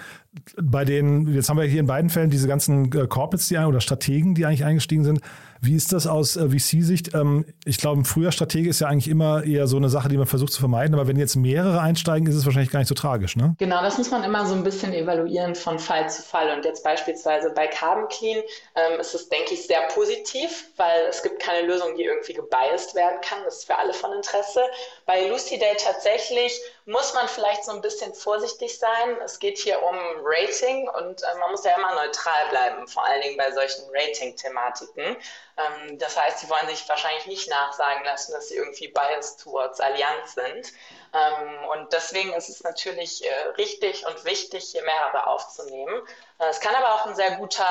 bei 0.57 0.85
den, 0.85 1.33
jetzt 1.35 1.49
haben 1.49 1.59
wir 1.59 1.65
hier 1.65 1.81
in 1.81 1.87
beiden 1.87 2.11
Fällen 2.11 2.31
diese 2.31 2.49
ganzen 2.49 2.87
äh, 2.93 3.07
Corporates, 3.07 3.49
die 3.49 3.59
oder 3.59 3.81
Strategen, 3.81 4.35
die 4.35 4.47
eigentlich 4.47 4.65
eingestiegen 4.65 5.05
sind. 5.05 5.21
Wie 5.63 5.75
ist 5.75 5.93
das 5.93 6.07
aus 6.07 6.37
äh, 6.37 6.49
VC-Sicht? 6.49 7.15
Ähm, 7.15 7.45
ich 7.65 7.77
glaube, 7.77 8.01
ein 8.01 8.05
früher 8.05 8.33
Stratege 8.33 8.71
ist 8.71 8.81
ja 8.81 8.89
eigentlich 8.89 9.09
immer 9.09 9.45
eher 9.45 9.67
so 9.67 9.77
eine 9.77 9.91
Sache, 9.91 10.09
die 10.09 10.17
man 10.17 10.27
versucht 10.27 10.53
zu 10.53 10.61
vermeiden. 10.61 10.95
Aber 10.95 11.07
wenn 11.07 11.19
jetzt 11.19 11.37
mehrere 11.37 11.81
einsteigen, 11.81 12.27
ist 12.27 12.35
es 12.35 12.47
wahrscheinlich 12.47 12.71
gar 12.71 12.79
nicht 12.79 12.89
so 12.89 12.95
tragisch, 12.95 13.37
ne? 13.37 13.55
Genau, 13.59 13.83
das 13.83 13.99
muss 13.99 14.11
man 14.11 14.25
immer 14.25 14.47
so 14.47 14.55
ein 14.55 14.65
bisschen 14.65 14.95
evaluieren 14.95 15.55
von 15.55 15.79
Fall 15.79 16.09
zu 16.09 16.23
Fall. 16.23 16.57
Und 16.57 16.65
jetzt 16.65 16.83
beispielsweise 16.83 17.51
bei 17.51 17.67
Carbon 17.67 18.09
Clean 18.09 18.39
ähm, 18.75 19.01
ist 19.01 19.15
es, 19.15 19.29
denke 19.29 19.53
ich, 19.53 19.67
sehr 19.67 19.83
positiv, 19.95 20.71
weil 20.77 21.07
es 21.11 21.23
gibt 21.23 21.41
keine 21.41 21.67
Lösung, 21.67 21.89
die 21.97 22.05
irgendwie 22.05 22.33
gebiased 22.33 22.95
werden 22.95 23.21
kann. 23.21 23.41
Das 23.45 23.59
ist 23.59 23.67
für 23.67 23.77
alle 23.77 23.93
von 23.93 24.13
Interesse. 24.15 24.61
Bei 25.05 25.29
Lucidate 25.29 25.77
tatsächlich 25.85 26.59
muss 26.91 27.15
man 27.15 27.29
vielleicht 27.29 27.65
so 27.65 27.73
ein 27.73 27.81
bisschen 27.81 28.13
vorsichtig 28.15 28.79
sein. 28.79 29.17
Es 29.25 29.39
geht 29.39 29.59
hier 29.59 29.81
um 29.83 29.97
Rating 30.23 30.89
und 30.89 31.23
äh, 31.23 31.35
man 31.39 31.53
muss 31.53 31.65
ja 31.65 31.77
immer 31.77 31.95
neutral 31.95 32.49
bleiben, 32.51 32.87
vor 32.89 33.05
allen 33.05 33.23
Dingen 33.23 33.37
bei 33.37 33.53
solchen 33.53 33.85
Rating-Thematiken. 33.93 35.17
Ähm, 35.57 35.99
das 35.99 36.21
heißt, 36.21 36.41
sie 36.41 36.51
wollen 36.51 36.67
sich 36.69 36.89
wahrscheinlich 36.89 37.27
nicht 37.27 37.49
nachsagen 37.49 38.05
lassen, 38.05 38.33
dass 38.33 38.49
sie 38.49 38.57
irgendwie 38.57 38.89
biased 38.89 39.41
towards 39.41 39.81
Allianz 39.81 40.35
sind. 40.35 40.73
Ähm, 41.15 41.65
und 41.69 41.93
deswegen 41.93 42.33
ist 42.35 42.49
es 42.49 42.63
natürlich 42.65 43.25
äh, 43.25 43.49
richtig 43.57 44.05
und 44.07 44.25
wichtig, 44.25 44.71
hier 44.73 44.83
mehrere 44.83 45.29
aufzunehmen. 45.29 46.03
Äh, 46.39 46.49
es 46.49 46.61
kann 46.61 46.75
aber 46.75 46.95
auch 46.95 47.07
ein 47.07 47.15
sehr 47.15 47.37
guter, 47.37 47.65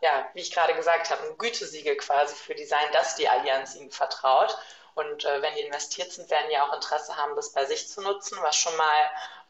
ja, 0.00 0.28
wie 0.34 0.40
ich 0.40 0.52
gerade 0.52 0.74
gesagt 0.74 1.10
habe, 1.10 1.22
ein 1.26 1.38
Gütesiegel 1.38 1.96
quasi 1.96 2.36
für 2.36 2.54
die 2.54 2.66
sein, 2.66 2.86
dass 2.92 3.16
die 3.16 3.28
Allianz 3.28 3.74
ihnen 3.74 3.90
vertraut. 3.90 4.56
Und 4.94 5.24
äh, 5.24 5.42
wenn 5.42 5.54
die 5.54 5.62
investiert 5.62 6.12
sind, 6.12 6.30
werden 6.30 6.46
die 6.50 6.58
auch 6.58 6.74
Interesse 6.74 7.16
haben, 7.16 7.36
das 7.36 7.52
bei 7.52 7.64
sich 7.64 7.88
zu 7.88 8.02
nutzen, 8.02 8.38
was 8.42 8.56
schon 8.56 8.76
mal 8.76 9.00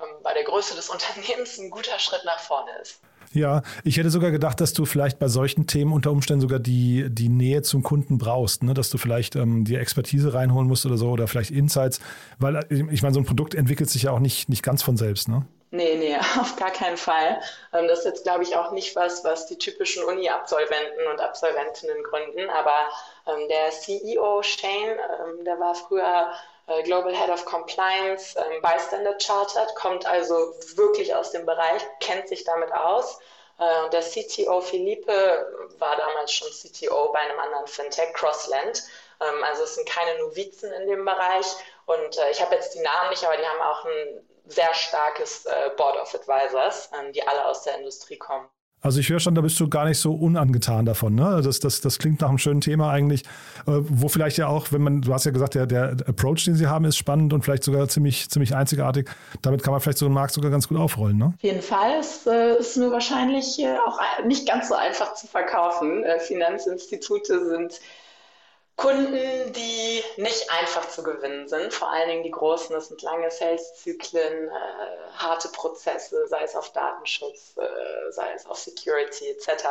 ähm, 0.01 0.23
bei 0.23 0.35
der 0.35 0.45
Größe 0.45 0.75
des 0.75 0.89
Unternehmens 0.95 1.59
ein 1.59 1.71
guter 1.71 1.99
Schritt 1.99 2.25
nach 2.25 2.41
vorne 2.41 2.71
ist. 2.83 3.01
Ja, 3.33 3.63
ich 3.85 3.97
hätte 3.97 4.11
sogar 4.11 4.33
gedacht, 4.33 4.61
dass 4.61 4.73
du 4.73 4.85
vielleicht 4.85 5.21
bei 5.21 5.29
solchen 5.29 5.69
Themen 5.69 5.93
unter 5.93 6.11
Umständen 6.11 6.41
sogar 6.41 6.59
die, 6.59 7.07
die 7.11 7.29
Nähe 7.29 7.63
zum 7.63 7.85
Kunden 7.85 8.19
brauchst, 8.19 8.65
ne? 8.65 8.75
dass 8.75 8.91
du 8.91 8.99
vielleicht 8.99 9.37
ähm, 9.37 9.65
die 9.65 9.77
Expertise 9.77 10.35
reinholen 10.35 10.67
musst 10.67 10.85
oder 10.85 10.97
so 10.97 11.11
oder 11.11 11.29
vielleicht 11.29 11.53
Insights, 11.53 12.01
weil 12.41 12.57
äh, 12.57 12.65
ich 12.91 13.03
meine, 13.03 13.15
so 13.15 13.21
ein 13.21 13.27
Produkt 13.27 13.55
entwickelt 13.55 13.89
sich 13.89 14.05
ja 14.05 14.11
auch 14.11 14.19
nicht, 14.19 14.49
nicht 14.49 14.65
ganz 14.65 14.83
von 14.83 14.97
selbst, 14.97 15.29
ne? 15.29 15.47
Nee, 15.73 15.95
nee, 15.97 16.17
auf 16.41 16.57
gar 16.57 16.71
keinen 16.73 16.97
Fall. 16.97 17.41
Ähm, 17.73 17.87
das 17.87 18.01
ist 18.01 18.05
jetzt, 18.05 18.23
glaube 18.25 18.43
ich, 18.43 18.57
auch 18.57 18.73
nicht 18.73 18.97
was, 18.97 19.23
was 19.25 19.47
die 19.47 19.59
typischen 19.59 20.03
Uni-Absolventen 20.05 21.07
und 21.07 21.21
Absolventinnen 21.21 22.03
gründen, 22.03 22.51
aber 22.51 22.89
ähm, 23.27 23.49
der 23.49 23.71
CEO 23.71 24.43
Shane, 24.43 24.99
ähm, 25.21 25.45
der 25.45 25.61
war 25.61 25.75
früher 25.77 26.33
äh, 26.67 26.83
Global 26.83 27.15
Head 27.15 27.31
of 27.31 27.45
Compliance 27.45 28.37
bei 28.63 28.79
Standard 28.79 29.23
Chartered, 29.23 29.75
kommt 29.77 30.07
also 30.07 30.55
wirklich 30.75 31.15
aus 31.15 31.31
dem 31.31 31.47
Bereich, 31.47 31.83
kennt 32.01 32.29
sich 32.29 32.43
damit 32.45 32.73
aus. 32.73 33.21
Äh, 33.59 33.91
der 33.91 34.01
CTO 34.01 34.61
Philippe 34.61 35.69
war 35.79 35.97
damals 35.97 36.33
schon 36.33 36.49
CTO 36.51 37.13
bei 37.13 37.21
einem 37.21 37.39
anderen 37.39 37.67
Fintech, 37.69 38.13
Crossland. 38.15 38.83
Also 39.43 39.65
es 39.65 39.75
sind 39.75 39.87
keine 39.87 40.19
Novizen 40.19 40.73
in 40.73 40.87
dem 40.87 41.05
Bereich. 41.05 41.47
Und 41.85 42.17
äh, 42.17 42.31
ich 42.31 42.41
habe 42.41 42.55
jetzt 42.55 42.75
die 42.75 42.81
Namen 42.81 43.11
nicht, 43.11 43.23
aber 43.23 43.37
die 43.37 43.45
haben 43.45 43.61
auch 43.61 43.85
ein 43.85 44.27
sehr 44.51 44.73
starkes 44.75 45.45
Board 45.77 45.97
of 45.97 46.15
Advisors, 46.15 46.91
ähm, 46.99 47.13
die 47.13 47.27
alle 47.27 47.47
aus 47.47 47.63
der 47.63 47.79
Industrie 47.79 48.19
kommen. 48.19 48.47
Also 48.83 48.99
ich 48.99 49.11
höre 49.11 49.21
schon, 49.21 49.35
da 49.35 49.43
bist 49.43 49.61
du 49.61 49.69
gar 49.69 49.85
nicht 49.85 49.99
so 49.99 50.15
unangetan 50.15 50.87
davon. 50.87 51.15
Ne? 51.15 51.43
Das, 51.45 51.61
das, 51.61 51.83
das 51.83 51.99
klingt 51.99 52.23
nach 52.23 52.31
einem 52.31 52.39
schönen 52.39 52.63
Thema 52.63 52.91
eigentlich, 52.91 53.25
äh, 53.67 53.73
wo 53.73 54.09
vielleicht 54.09 54.39
ja 54.39 54.49
auch, 54.49 54.73
wenn 54.73 54.81
man, 54.81 55.03
du 55.03 55.13
hast 55.13 55.27
ja 55.27 55.33
gesagt, 55.33 55.55
der, 55.55 55.67
der 55.67 55.97
Approach, 56.07 56.45
den 56.47 56.55
sie 56.55 56.67
haben, 56.67 56.87
ist 56.87 56.97
spannend 56.97 57.35
und 57.35 57.43
vielleicht 57.43 57.63
sogar 57.63 57.89
ziemlich, 57.89 58.31
ziemlich 58.31 58.55
einzigartig. 58.55 59.11
Damit 59.43 59.63
kann 59.63 59.73
man 59.73 59.83
vielleicht 59.83 59.99
so 59.99 60.07
einen 60.07 60.15
Markt 60.15 60.33
sogar 60.33 60.51
ganz 60.51 60.67
gut 60.67 60.79
aufrollen. 60.79 61.19
Ne? 61.19 61.35
Auf 61.37 61.43
jeden 61.43 61.61
Fall. 61.61 61.99
Es 62.01 62.27
äh, 62.27 62.59
ist 62.59 62.79
nur 62.79 62.91
wahrscheinlich 62.91 63.59
äh, 63.59 63.77
auch 63.87 64.01
nicht 64.25 64.49
ganz 64.49 64.69
so 64.69 64.75
einfach 64.75 65.13
zu 65.13 65.27
verkaufen. 65.27 66.03
Finanzinstitute 66.21 67.47
sind 67.49 67.81
Kunden, 68.81 69.53
die 69.53 70.03
nicht 70.17 70.51
einfach 70.51 70.89
zu 70.89 71.03
gewinnen 71.03 71.47
sind, 71.49 71.75
vor 71.75 71.91
allen 71.91 72.09
Dingen 72.09 72.23
die 72.23 72.31
großen, 72.31 72.75
das 72.75 72.89
sind 72.89 73.03
lange 73.03 73.31
Sales-Zyklen, 73.31 74.49
äh, 74.49 75.13
harte 75.19 75.49
Prozesse, 75.49 76.27
sei 76.29 76.45
es 76.45 76.57
auf 76.57 76.73
Datenschutz, 76.73 77.59
äh, 77.59 78.11
sei 78.11 78.33
es 78.33 78.47
auf 78.47 78.59
Security 78.59 79.29
etc. 79.29 79.67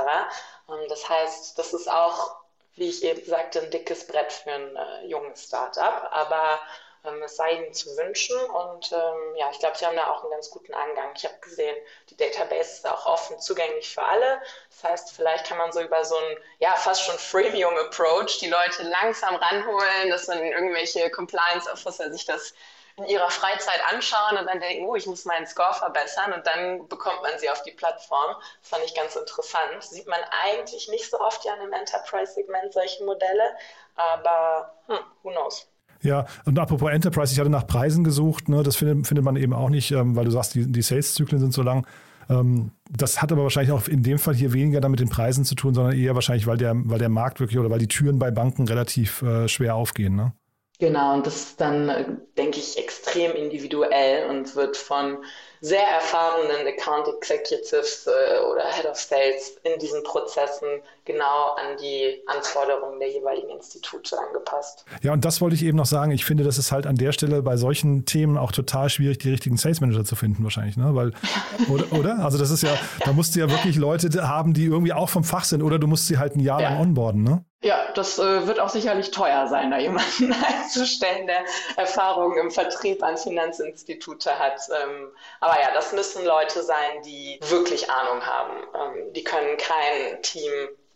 Und 0.67 0.91
das 0.91 1.10
heißt, 1.10 1.58
das 1.58 1.74
ist 1.74 1.89
auch, 1.89 2.36
wie 2.76 2.89
ich 2.89 3.04
eben 3.04 3.26
sagte, 3.26 3.62
ein 3.62 3.72
dickes 3.72 4.06
Brett 4.06 4.32
für 4.32 4.52
ein 4.52 4.76
äh, 4.76 5.08
junges 5.08 5.45
Startup, 5.45 6.08
aber 6.12 6.60
ähm, 7.03 7.21
es 7.23 7.35
sei 7.35 7.51
ihnen 7.51 7.73
zu 7.73 7.95
wünschen. 7.97 8.38
Und 8.38 8.91
ähm, 8.91 9.35
ja, 9.35 9.49
ich 9.51 9.59
glaube, 9.59 9.77
sie 9.77 9.85
haben 9.85 9.95
da 9.95 10.12
auch 10.12 10.21
einen 10.21 10.31
ganz 10.31 10.49
guten 10.49 10.73
Angang. 10.73 11.12
Ich 11.15 11.25
habe 11.25 11.38
gesehen, 11.39 11.75
die 12.09 12.17
Database 12.17 12.71
ist 12.71 12.88
auch 12.88 13.05
offen 13.05 13.39
zugänglich 13.39 13.89
für 13.89 14.03
alle. 14.03 14.41
Das 14.69 14.91
heißt, 14.91 15.12
vielleicht 15.15 15.45
kann 15.45 15.57
man 15.57 15.71
so 15.71 15.81
über 15.81 16.03
so 16.05 16.17
einen, 16.17 16.38
ja, 16.59 16.75
fast 16.75 17.03
schon 17.03 17.17
Freemium-Approach 17.17 18.39
die 18.39 18.49
Leute 18.49 18.83
langsam 18.83 19.35
ranholen, 19.35 20.09
dass 20.09 20.25
dann 20.25 20.43
irgendwelche 20.43 21.09
Compliance-Officer 21.09 22.12
sich 22.12 22.25
das 22.25 22.53
in 22.99 23.05
ihrer 23.05 23.29
Freizeit 23.29 23.81
anschauen 23.91 24.38
und 24.38 24.45
dann 24.45 24.59
denken, 24.59 24.85
oh, 24.85 24.95
ich 24.95 25.05
muss 25.07 25.25
meinen 25.25 25.47
Score 25.47 25.73
verbessern 25.73 26.33
und 26.33 26.45
dann 26.45 26.88
bekommt 26.89 27.21
man 27.21 27.38
sie 27.39 27.49
auf 27.49 27.63
die 27.63 27.71
Plattform. 27.71 28.35
Das 28.62 28.69
fand 28.69 28.83
ich 28.83 28.93
ganz 28.93 29.15
interessant. 29.15 29.83
Sieht 29.83 30.07
man 30.07 30.19
eigentlich 30.43 30.89
nicht 30.89 31.09
so 31.09 31.19
oft 31.19 31.45
ja 31.45 31.53
in 31.53 31.62
dem 31.62 31.73
Enterprise-Segment 31.73 32.73
solche 32.73 33.03
Modelle, 33.05 33.57
aber 33.95 34.73
hm, 34.88 34.99
who 35.23 35.31
knows. 35.31 35.67
Ja, 36.01 36.25
und 36.45 36.57
apropos 36.57 36.91
Enterprise, 36.91 37.33
ich 37.33 37.39
hatte 37.39 37.49
nach 37.49 37.67
Preisen 37.67 38.03
gesucht, 38.03 38.47
ne, 38.47 38.63
das 38.63 38.75
findet, 38.75 39.07
findet 39.07 39.25
man 39.25 39.35
eben 39.35 39.53
auch 39.53 39.69
nicht, 39.69 39.91
ähm, 39.91 40.15
weil 40.15 40.25
du 40.25 40.31
sagst, 40.31 40.55
die, 40.55 40.71
die 40.71 40.81
Sales-Zyklen 40.81 41.41
sind 41.41 41.53
so 41.53 41.62
lang. 41.62 41.85
Ähm, 42.29 42.71
das 42.89 43.21
hat 43.21 43.31
aber 43.31 43.43
wahrscheinlich 43.43 43.71
auch 43.71 43.88
in 43.88 44.03
dem 44.03 44.19
Fall 44.19 44.35
hier 44.35 44.53
weniger 44.53 44.81
damit 44.81 44.99
den 44.99 45.09
Preisen 45.09 45.43
zu 45.43 45.55
tun, 45.55 45.73
sondern 45.73 45.97
eher 45.97 46.15
wahrscheinlich, 46.15 46.47
weil 46.47 46.57
der, 46.57 46.73
weil 46.75 46.99
der 46.99 47.09
Markt 47.09 47.39
wirklich 47.39 47.59
oder 47.59 47.69
weil 47.69 47.79
die 47.79 47.88
Türen 47.88 48.19
bei 48.19 48.31
Banken 48.31 48.67
relativ 48.67 49.21
äh, 49.23 49.47
schwer 49.47 49.75
aufgehen. 49.75 50.15
Ne? 50.15 50.33
Genau, 50.79 51.15
und 51.15 51.27
das 51.27 51.35
ist 51.35 51.62
dann, 51.62 51.89
äh, 51.89 52.05
denke 52.38 52.59
ich, 52.59 52.77
extrem 52.77 53.33
individuell 53.35 54.29
und 54.29 54.55
wird 54.55 54.77
von 54.77 55.17
sehr 55.62 55.84
erfahrenen 55.84 56.67
Account 56.67 57.08
Executives 57.08 58.08
äh, 58.08 58.39
oder 58.45 58.63
Head 58.72 58.86
of 58.86 58.98
Sales 58.98 59.58
in 59.63 59.80
diesen 59.80 60.04
Prozessen 60.04 60.67
genau 61.06 61.56
an 61.56 61.78
die 61.82 62.22
Anforderungen 62.28 63.00
der 63.00 63.12
jeweiligen 63.12 63.50
Institute 63.50 64.15
angepasst. 64.17 64.86
Ja, 65.02 65.13
und 65.13 65.26
das 65.26 65.41
wollte 65.41 65.56
ich 65.56 65.63
eben 65.63 65.78
noch 65.78 65.86
sagen. 65.86 66.12
Ich 66.12 66.26
finde, 66.26 66.43
das 66.43 66.58
ist 66.58 66.72
halt 66.72 66.88
an 66.88 66.95
der 66.95 67.12
Stelle 67.12 67.41
bei 67.41 67.58
solchen 67.58 68.06
Themen 68.06 68.38
auch 68.38 68.52
total 68.52 68.89
schwierig, 68.89 69.19
die 69.19 69.32
richtigen 69.32 69.58
Sales 69.58 69.82
Manager 69.82 70.06
zu 70.06 70.15
finden, 70.15 70.43
wahrscheinlich, 70.43 70.78
ne? 70.78 70.95
Weil, 70.95 71.12
oder, 71.69 71.91
oder? 71.91 72.19
Also 72.19 72.38
das 72.38 72.52
ist 72.52 72.63
ja, 72.63 72.78
da 73.04 73.12
musst 73.12 73.36
du 73.36 73.39
ja 73.39 73.50
wirklich 73.50 73.76
Leute 73.76 74.28
haben, 74.28 74.54
die 74.54 74.65
irgendwie 74.65 74.93
auch 74.93 75.10
vom 75.10 75.24
Fach 75.24 75.43
sind, 75.43 75.62
oder 75.63 75.80
du 75.80 75.88
musst 75.88 76.08
sie 76.08 76.17
halt 76.17 76.36
ein 76.36 76.41
Jahr 76.41 76.62
ja. 76.62 76.69
lang 76.69 76.80
onboarden, 76.80 77.24
ne? 77.24 77.45
Ja, 77.62 77.91
das 77.91 78.17
äh, 78.19 78.48
wird 78.48 78.60
auch 78.60 78.69
sicherlich 78.69 79.12
teuer 79.12 79.48
sein, 79.48 79.72
da 79.72 79.78
jemanden 79.78 80.34
einzustellen, 80.48 81.28
der 81.28 81.43
Erfahrungen 81.76 82.38
im 82.38 82.52
Vertrieb 82.52 83.04
an 83.04 83.17
Finanzinstitute 83.17 84.39
hat. 84.39 84.62
Ähm, 84.82 85.10
aber 85.41 85.60
ja, 85.62 85.74
das 85.74 85.91
müssen 85.91 86.24
Leute 86.26 86.63
sein, 86.63 87.02
die 87.04 87.38
wirklich 87.50 87.89
Ahnung 87.89 88.26
haben. 88.26 88.54
Ähm, 88.74 89.13
die 89.13 89.24
können 89.24 89.58
kein 89.58 90.22
Team 90.22 90.52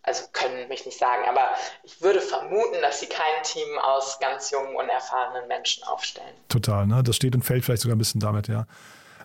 also 0.05 0.25
können 0.33 0.67
mich 0.67 0.85
nicht 0.85 0.99
sagen, 0.99 1.23
aber 1.29 1.47
ich 1.83 2.01
würde 2.01 2.19
vermuten, 2.19 2.81
dass 2.81 2.99
sie 2.99 3.05
kein 3.05 3.41
Team 3.43 3.79
aus 3.79 4.19
ganz 4.19 4.51
jungen, 4.51 4.75
unerfahrenen 4.75 5.47
Menschen 5.47 5.83
aufstellen. 5.85 6.35
Total, 6.49 6.85
ne? 6.85 7.01
Das 7.03 7.15
steht 7.15 7.33
und 7.35 7.43
fällt 7.43 7.63
vielleicht 7.63 7.83
sogar 7.83 7.95
ein 7.95 7.99
bisschen 7.99 8.19
damit, 8.19 8.49
ja. 8.49 8.65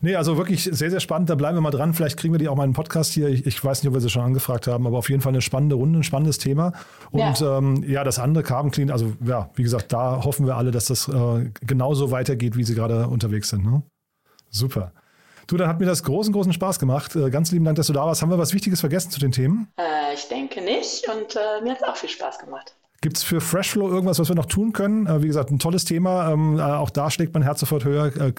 Nee, 0.00 0.14
also 0.14 0.36
wirklich 0.36 0.64
sehr, 0.64 0.90
sehr 0.90 1.00
spannend. 1.00 1.30
Da 1.30 1.34
bleiben 1.34 1.56
wir 1.56 1.60
mal 1.60 1.70
dran. 1.70 1.94
Vielleicht 1.94 2.16
kriegen 2.18 2.32
wir 2.32 2.38
die 2.38 2.48
auch 2.48 2.54
mal 2.54 2.64
in 2.64 2.68
einen 2.68 2.74
Podcast 2.74 3.12
hier. 3.12 3.28
Ich, 3.28 3.46
ich, 3.46 3.64
weiß 3.64 3.82
nicht, 3.82 3.88
ob 3.88 3.94
wir 3.94 4.00
sie 4.00 4.10
schon 4.10 4.22
angefragt 4.22 4.66
haben, 4.66 4.86
aber 4.86 4.98
auf 4.98 5.10
jeden 5.10 5.20
Fall 5.20 5.32
eine 5.32 5.42
spannende 5.42 5.76
Runde, 5.76 6.00
ein 6.00 6.04
spannendes 6.04 6.38
Thema. 6.38 6.72
Und 7.10 7.40
ja, 7.40 7.58
ähm, 7.58 7.84
ja 7.86 8.04
das 8.04 8.18
andere 8.18 8.44
Carbon 8.44 8.70
Clean, 8.70 8.90
also 8.90 9.12
ja, 9.24 9.50
wie 9.54 9.62
gesagt, 9.62 9.92
da 9.92 10.24
hoffen 10.24 10.46
wir 10.46 10.56
alle, 10.56 10.70
dass 10.70 10.86
das 10.86 11.08
äh, 11.08 11.50
genauso 11.60 12.10
weitergeht, 12.10 12.56
wie 12.56 12.64
sie 12.64 12.74
gerade 12.74 13.08
unterwegs 13.08 13.48
sind. 13.50 13.64
Ne? 13.64 13.82
Super. 14.50 14.92
Du, 15.46 15.56
dann 15.56 15.68
hat 15.68 15.80
mir 15.80 15.86
das 15.86 16.02
großen, 16.02 16.32
großen 16.32 16.52
Spaß 16.52 16.78
gemacht. 16.78 17.16
Äh, 17.16 17.30
ganz 17.30 17.50
lieben 17.50 17.64
Dank, 17.64 17.76
dass 17.76 17.86
du 17.86 17.92
da 17.92 18.04
warst. 18.04 18.22
Haben 18.22 18.30
wir 18.30 18.38
was 18.38 18.52
Wichtiges 18.52 18.80
vergessen 18.80 19.10
zu 19.10 19.18
den 19.18 19.32
Themen? 19.32 19.68
Äh, 19.78 20.14
ich 20.14 20.28
denke 20.28 20.60
nicht 20.60 21.08
und 21.08 21.36
äh, 21.36 21.62
mir 21.62 21.72
hat 21.72 21.78
es 21.78 21.88
auch 21.88 21.96
viel 21.96 22.10
Spaß 22.10 22.38
gemacht. 22.38 22.76
Gibt 23.00 23.16
es 23.16 23.22
für 23.22 23.40
Freshflow 23.40 23.88
irgendwas, 23.88 24.18
was 24.18 24.28
wir 24.28 24.34
noch 24.34 24.46
tun 24.46 24.72
können? 24.72 25.06
Äh, 25.06 25.22
wie 25.22 25.28
gesagt, 25.28 25.50
ein 25.50 25.60
tolles 25.60 25.84
Thema. 25.84 26.32
Ähm, 26.32 26.58
äh, 26.58 26.62
auch 26.62 26.90
da 26.90 27.10
schlägt 27.12 27.32
mein 27.32 27.44
Herz 27.44 27.60
sofort 27.60 27.84
höher. 27.84 28.06
Äh, 28.06 28.32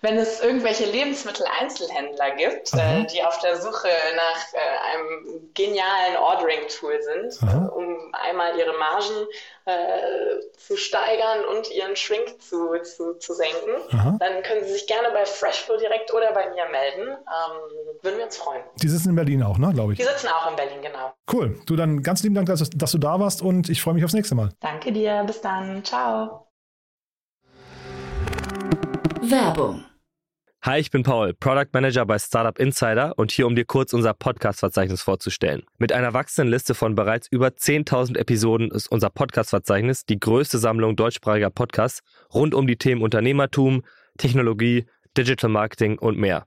Wenn 0.00 0.16
es 0.16 0.40
irgendwelche 0.40 0.84
Lebensmitteleinzelhändler 0.84 2.36
gibt, 2.36 2.72
äh, 2.74 3.04
die 3.06 3.24
auf 3.24 3.40
der 3.40 3.60
Suche 3.60 3.88
nach 4.14 4.52
äh, 4.52 4.94
einem 4.94 5.50
genialen 5.54 6.16
Ordering-Tool 6.18 7.00
sind, 7.02 7.42
Aha. 7.42 7.66
um 7.66 7.96
einmal 8.12 8.56
ihre 8.56 8.78
Margen 8.78 9.26
äh, 9.64 10.56
zu 10.56 10.76
steigern 10.76 11.44
und 11.50 11.70
ihren 11.72 11.96
Shrink 11.96 12.40
zu, 12.40 12.74
zu, 12.82 13.14
zu 13.14 13.34
senken, 13.34 13.72
Aha. 13.92 14.16
dann 14.20 14.42
können 14.44 14.64
Sie 14.64 14.72
sich 14.72 14.86
gerne 14.86 15.08
bei 15.12 15.24
Freshflow 15.24 15.78
direkt 15.78 16.12
oder 16.14 16.32
bei 16.32 16.48
mir 16.50 16.68
melden. 16.70 17.08
Ähm, 17.08 17.96
würden 18.02 18.18
wir 18.18 18.26
uns 18.26 18.36
freuen. 18.36 18.62
Die 18.82 18.88
sitzen 18.88 19.10
in 19.10 19.16
Berlin 19.16 19.42
auch, 19.42 19.58
ne, 19.58 19.72
glaube 19.72 19.94
ich. 19.94 19.98
Die 19.98 20.04
sitzen 20.04 20.28
auch 20.28 20.48
in 20.50 20.56
Berlin, 20.56 20.82
genau. 20.82 21.12
Cool. 21.32 21.58
Du, 21.66 21.74
dann 21.76 22.02
ganz 22.02 22.22
lieben 22.22 22.34
Dank, 22.34 22.46
dass, 22.46 22.68
dass 22.70 22.92
du 22.92 22.98
da 22.98 23.18
warst 23.18 23.42
und 23.42 23.63
ich 23.68 23.80
freue 23.80 23.94
mich 23.94 24.04
aufs 24.04 24.14
nächste 24.14 24.34
Mal. 24.34 24.50
Danke 24.60 24.92
dir. 24.92 25.24
Bis 25.24 25.40
dann. 25.40 25.84
Ciao. 25.84 26.48
Werbung 29.20 29.84
Hi, 30.64 30.80
ich 30.80 30.90
bin 30.90 31.02
Paul, 31.02 31.34
Product 31.34 31.68
Manager 31.74 32.06
bei 32.06 32.18
Startup 32.18 32.58
Insider 32.58 33.12
und 33.18 33.30
hier, 33.30 33.46
um 33.46 33.54
dir 33.54 33.66
kurz 33.66 33.92
unser 33.92 34.14
Podcast-Verzeichnis 34.14 35.02
vorzustellen. 35.02 35.62
Mit 35.76 35.92
einer 35.92 36.14
wachsenden 36.14 36.50
Liste 36.50 36.74
von 36.74 36.94
bereits 36.94 37.28
über 37.28 37.48
10.000 37.48 38.16
Episoden 38.16 38.70
ist 38.70 38.90
unser 38.90 39.10
Podcast-Verzeichnis 39.10 40.06
die 40.06 40.18
größte 40.18 40.56
Sammlung 40.56 40.96
deutschsprachiger 40.96 41.50
Podcasts 41.50 42.00
rund 42.32 42.54
um 42.54 42.66
die 42.66 42.78
Themen 42.78 43.02
Unternehmertum, 43.02 43.82
Technologie, 44.16 44.86
Digital 45.18 45.50
Marketing 45.50 45.98
und 45.98 46.16
mehr. 46.16 46.46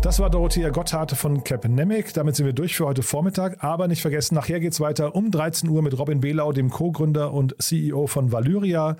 Das 0.00 0.20
war 0.20 0.30
Dorothea 0.30 0.70
Gotthard 0.70 1.10
von 1.12 1.42
Capnemic. 1.42 2.14
Damit 2.14 2.36
sind 2.36 2.46
wir 2.46 2.52
durch 2.52 2.76
für 2.76 2.86
heute 2.86 3.02
Vormittag. 3.02 3.64
Aber 3.64 3.88
nicht 3.88 4.00
vergessen, 4.00 4.36
nachher 4.36 4.60
geht 4.60 4.72
es 4.72 4.80
weiter 4.80 5.16
um 5.16 5.32
13 5.32 5.68
Uhr 5.68 5.82
mit 5.82 5.98
Robin 5.98 6.20
Behlau, 6.20 6.52
dem 6.52 6.70
Co-Gründer 6.70 7.32
und 7.32 7.60
CEO 7.60 8.06
von 8.06 8.30
Valyria. 8.30 8.96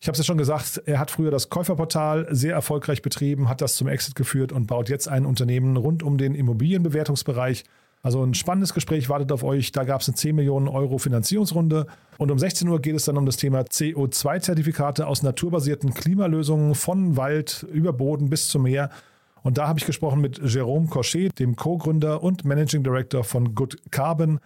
Ich 0.00 0.08
habe 0.08 0.14
es 0.14 0.18
ja 0.18 0.24
schon 0.24 0.38
gesagt, 0.38 0.82
er 0.84 0.98
hat 0.98 1.12
früher 1.12 1.30
das 1.30 1.48
Käuferportal 1.48 2.26
sehr 2.30 2.54
erfolgreich 2.54 3.02
betrieben, 3.02 3.48
hat 3.48 3.60
das 3.60 3.76
zum 3.76 3.86
Exit 3.86 4.16
geführt 4.16 4.50
und 4.50 4.66
baut 4.66 4.88
jetzt 4.88 5.06
ein 5.06 5.26
Unternehmen 5.26 5.76
rund 5.76 6.02
um 6.02 6.18
den 6.18 6.34
Immobilienbewertungsbereich. 6.34 7.62
Also 8.02 8.20
ein 8.24 8.34
spannendes 8.34 8.74
Gespräch 8.74 9.08
wartet 9.08 9.30
auf 9.30 9.44
euch. 9.44 9.70
Da 9.70 9.84
gab 9.84 10.00
es 10.00 10.08
eine 10.08 10.16
10 10.16 10.34
Millionen 10.34 10.66
Euro 10.66 10.98
Finanzierungsrunde. 10.98 11.86
Und 12.18 12.32
um 12.32 12.38
16 12.38 12.66
Uhr 12.66 12.80
geht 12.80 12.96
es 12.96 13.04
dann 13.04 13.16
um 13.16 13.26
das 13.26 13.36
Thema 13.36 13.60
CO2-Zertifikate 13.60 15.06
aus 15.06 15.22
naturbasierten 15.22 15.94
Klimalösungen 15.94 16.74
von 16.74 17.16
Wald 17.16 17.64
über 17.72 17.92
Boden 17.92 18.28
bis 18.28 18.48
zum 18.48 18.62
Meer. 18.62 18.90
Und 19.42 19.58
da 19.58 19.68
habe 19.68 19.78
ich 19.78 19.86
gesprochen 19.86 20.20
mit 20.20 20.40
Jérôme 20.40 20.88
Cochet, 20.88 21.38
dem 21.38 21.56
Co-Gründer 21.56 22.22
und 22.22 22.44
Managing 22.44 22.82
Director 22.82 23.24
von 23.24 23.54
Good 23.54 23.76
Carbon. 23.90 24.38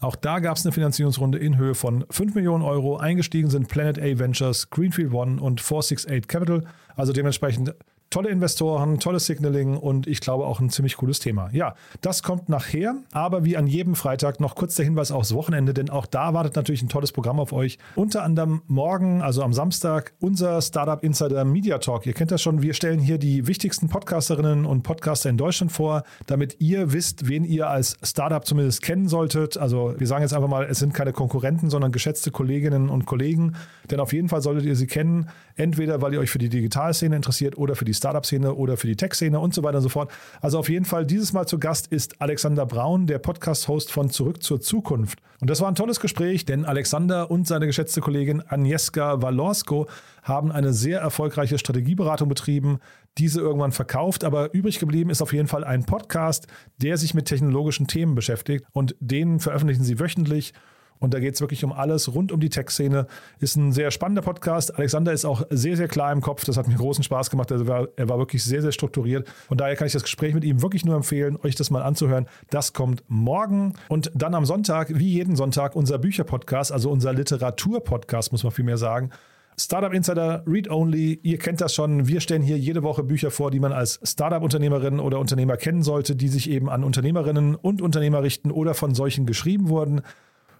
Auch 0.00 0.16
da 0.16 0.38
gab 0.38 0.56
es 0.56 0.64
eine 0.64 0.72
Finanzierungsrunde 0.72 1.38
in 1.38 1.58
Höhe 1.58 1.74
von 1.74 2.04
5 2.10 2.34
Millionen 2.34 2.64
Euro. 2.64 2.96
Eingestiegen 2.96 3.50
sind 3.50 3.68
Planet 3.68 3.98
A 3.98 4.18
Ventures, 4.18 4.70
Greenfield 4.70 5.12
One 5.12 5.40
und 5.40 5.60
468 5.60 6.26
Capital. 6.26 6.64
Also 6.96 7.12
dementsprechend 7.12 7.74
tolle 8.10 8.30
Investoren, 8.30 8.98
tolles 8.98 9.26
Signaling 9.26 9.76
und 9.76 10.08
ich 10.08 10.20
glaube 10.20 10.44
auch 10.44 10.58
ein 10.58 10.68
ziemlich 10.68 10.96
cooles 10.96 11.20
Thema. 11.20 11.48
Ja, 11.52 11.76
das 12.00 12.24
kommt 12.24 12.48
nachher, 12.48 12.96
aber 13.12 13.44
wie 13.44 13.56
an 13.56 13.68
jedem 13.68 13.94
Freitag 13.94 14.40
noch 14.40 14.56
kurz 14.56 14.74
der 14.74 14.84
Hinweis 14.84 15.12
aufs 15.12 15.32
Wochenende, 15.32 15.72
denn 15.72 15.90
auch 15.90 16.06
da 16.06 16.34
wartet 16.34 16.56
natürlich 16.56 16.82
ein 16.82 16.88
tolles 16.88 17.12
Programm 17.12 17.38
auf 17.38 17.52
euch. 17.52 17.78
Unter 17.94 18.24
anderem 18.24 18.62
morgen, 18.66 19.22
also 19.22 19.44
am 19.44 19.52
Samstag, 19.52 20.12
unser 20.18 20.60
Startup 20.60 21.02
Insider 21.04 21.44
Media 21.44 21.78
Talk. 21.78 22.04
Ihr 22.04 22.12
kennt 22.12 22.32
das 22.32 22.42
schon, 22.42 22.62
wir 22.62 22.74
stellen 22.74 22.98
hier 22.98 23.16
die 23.16 23.46
wichtigsten 23.46 23.88
Podcasterinnen 23.88 24.66
und 24.66 24.82
Podcaster 24.82 25.30
in 25.30 25.36
Deutschland 25.36 25.70
vor, 25.70 26.02
damit 26.26 26.56
ihr 26.58 26.92
wisst, 26.92 27.28
wen 27.28 27.44
ihr 27.44 27.70
als 27.70 27.96
Startup 28.02 28.44
zumindest 28.44 28.82
kennen 28.82 29.06
solltet. 29.06 29.56
Also 29.56 29.94
wir 29.96 30.06
sagen 30.08 30.22
jetzt 30.22 30.34
einfach 30.34 30.48
mal, 30.48 30.64
es 30.64 30.80
sind 30.80 30.94
keine 30.94 31.12
Konkurrenten, 31.12 31.70
sondern 31.70 31.92
geschätzte 31.92 32.32
Kolleginnen 32.32 32.88
und 32.88 33.06
Kollegen, 33.06 33.54
denn 33.88 34.00
auf 34.00 34.12
jeden 34.12 34.28
Fall 34.28 34.42
solltet 34.42 34.64
ihr 34.64 34.74
sie 34.74 34.88
kennen, 34.88 35.28
entweder 35.54 36.02
weil 36.02 36.14
ihr 36.14 36.20
euch 36.20 36.30
für 36.30 36.38
die 36.38 36.48
Digitalszene 36.48 37.14
interessiert 37.14 37.56
oder 37.56 37.76
für 37.76 37.84
die 37.84 37.99
Startup-Szene 38.00 38.54
oder 38.54 38.76
für 38.76 38.86
die 38.86 38.96
Tech-Szene 38.96 39.38
und 39.38 39.54
so 39.54 39.62
weiter 39.62 39.76
und 39.78 39.82
so 39.82 39.88
fort. 39.88 40.10
Also 40.40 40.58
auf 40.58 40.68
jeden 40.68 40.84
Fall 40.84 41.06
dieses 41.06 41.32
Mal 41.32 41.46
zu 41.46 41.58
Gast 41.58 41.86
ist 41.86 42.20
Alexander 42.20 42.66
Braun, 42.66 43.06
der 43.06 43.18
Podcast-Host 43.18 43.92
von 43.92 44.10
Zurück 44.10 44.42
zur 44.42 44.60
Zukunft. 44.60 45.20
Und 45.40 45.48
das 45.48 45.60
war 45.60 45.68
ein 45.68 45.74
tolles 45.74 46.00
Gespräch, 46.00 46.44
denn 46.44 46.64
Alexander 46.64 47.30
und 47.30 47.46
seine 47.46 47.66
geschätzte 47.66 48.00
Kollegin 48.00 48.42
Agnieszka 48.46 49.22
Walorsko 49.22 49.86
haben 50.22 50.52
eine 50.52 50.72
sehr 50.72 51.00
erfolgreiche 51.00 51.58
Strategieberatung 51.58 52.28
betrieben, 52.28 52.78
diese 53.18 53.40
irgendwann 53.40 53.72
verkauft, 53.72 54.24
aber 54.24 54.54
übrig 54.54 54.78
geblieben 54.78 55.10
ist 55.10 55.22
auf 55.22 55.32
jeden 55.32 55.48
Fall 55.48 55.64
ein 55.64 55.84
Podcast, 55.84 56.46
der 56.78 56.96
sich 56.96 57.14
mit 57.14 57.26
technologischen 57.26 57.86
Themen 57.86 58.14
beschäftigt 58.14 58.64
und 58.72 58.94
den 59.00 59.40
veröffentlichen 59.40 59.84
sie 59.84 59.98
wöchentlich 59.98 60.52
und 61.00 61.14
da 61.14 61.18
geht 61.18 61.34
es 61.34 61.40
wirklich 61.40 61.64
um 61.64 61.72
alles 61.72 62.14
rund 62.14 62.30
um 62.30 62.40
die 62.40 62.50
Tech-Szene. 62.50 63.06
Ist 63.40 63.56
ein 63.56 63.72
sehr 63.72 63.90
spannender 63.90 64.20
Podcast. 64.22 64.76
Alexander 64.76 65.12
ist 65.12 65.24
auch 65.24 65.42
sehr, 65.48 65.76
sehr 65.76 65.88
klar 65.88 66.12
im 66.12 66.20
Kopf. 66.20 66.44
Das 66.44 66.58
hat 66.58 66.68
mir 66.68 66.76
großen 66.76 67.02
Spaß 67.02 67.30
gemacht. 67.30 67.50
Also 67.50 67.66
war, 67.66 67.88
er 67.96 68.08
war 68.10 68.18
wirklich 68.18 68.44
sehr, 68.44 68.60
sehr 68.60 68.70
strukturiert. 68.72 69.26
Von 69.48 69.56
daher 69.56 69.76
kann 69.76 69.86
ich 69.86 69.94
das 69.94 70.02
Gespräch 70.02 70.34
mit 70.34 70.44
ihm 70.44 70.60
wirklich 70.60 70.84
nur 70.84 70.94
empfehlen, 70.94 71.38
euch 71.42 71.54
das 71.54 71.70
mal 71.70 71.82
anzuhören. 71.82 72.26
Das 72.50 72.74
kommt 72.74 73.02
morgen. 73.08 73.72
Und 73.88 74.12
dann 74.14 74.34
am 74.34 74.44
Sonntag, 74.44 74.90
wie 74.90 75.08
jeden 75.08 75.36
Sonntag, 75.36 75.74
unser 75.74 75.98
Bücher-Podcast, 75.98 76.70
also 76.70 76.90
unser 76.90 77.14
Literatur-Podcast, 77.14 78.30
muss 78.32 78.44
man 78.44 78.52
vielmehr 78.52 78.76
sagen. 78.76 79.10
Startup 79.58 79.92
Insider 79.92 80.42
Read 80.46 80.70
Only, 80.70 81.20
ihr 81.22 81.38
kennt 81.38 81.60
das 81.60 81.74
schon. 81.74 82.08
Wir 82.08 82.20
stellen 82.20 82.42
hier 82.42 82.58
jede 82.58 82.82
Woche 82.82 83.02
Bücher 83.02 83.30
vor, 83.30 83.50
die 83.50 83.60
man 83.60 83.72
als 83.72 84.00
Startup-Unternehmerin 84.02 85.00
oder 85.00 85.18
Unternehmer 85.18 85.56
kennen 85.56 85.82
sollte, 85.82 86.16
die 86.16 86.28
sich 86.28 86.48
eben 86.48 86.70
an 86.70 86.84
Unternehmerinnen 86.84 87.56
und 87.56 87.82
Unternehmer 87.82 88.22
richten 88.22 88.50
oder 88.50 88.74
von 88.74 88.94
solchen 88.94 89.26
geschrieben 89.26 89.68
wurden. 89.68 90.02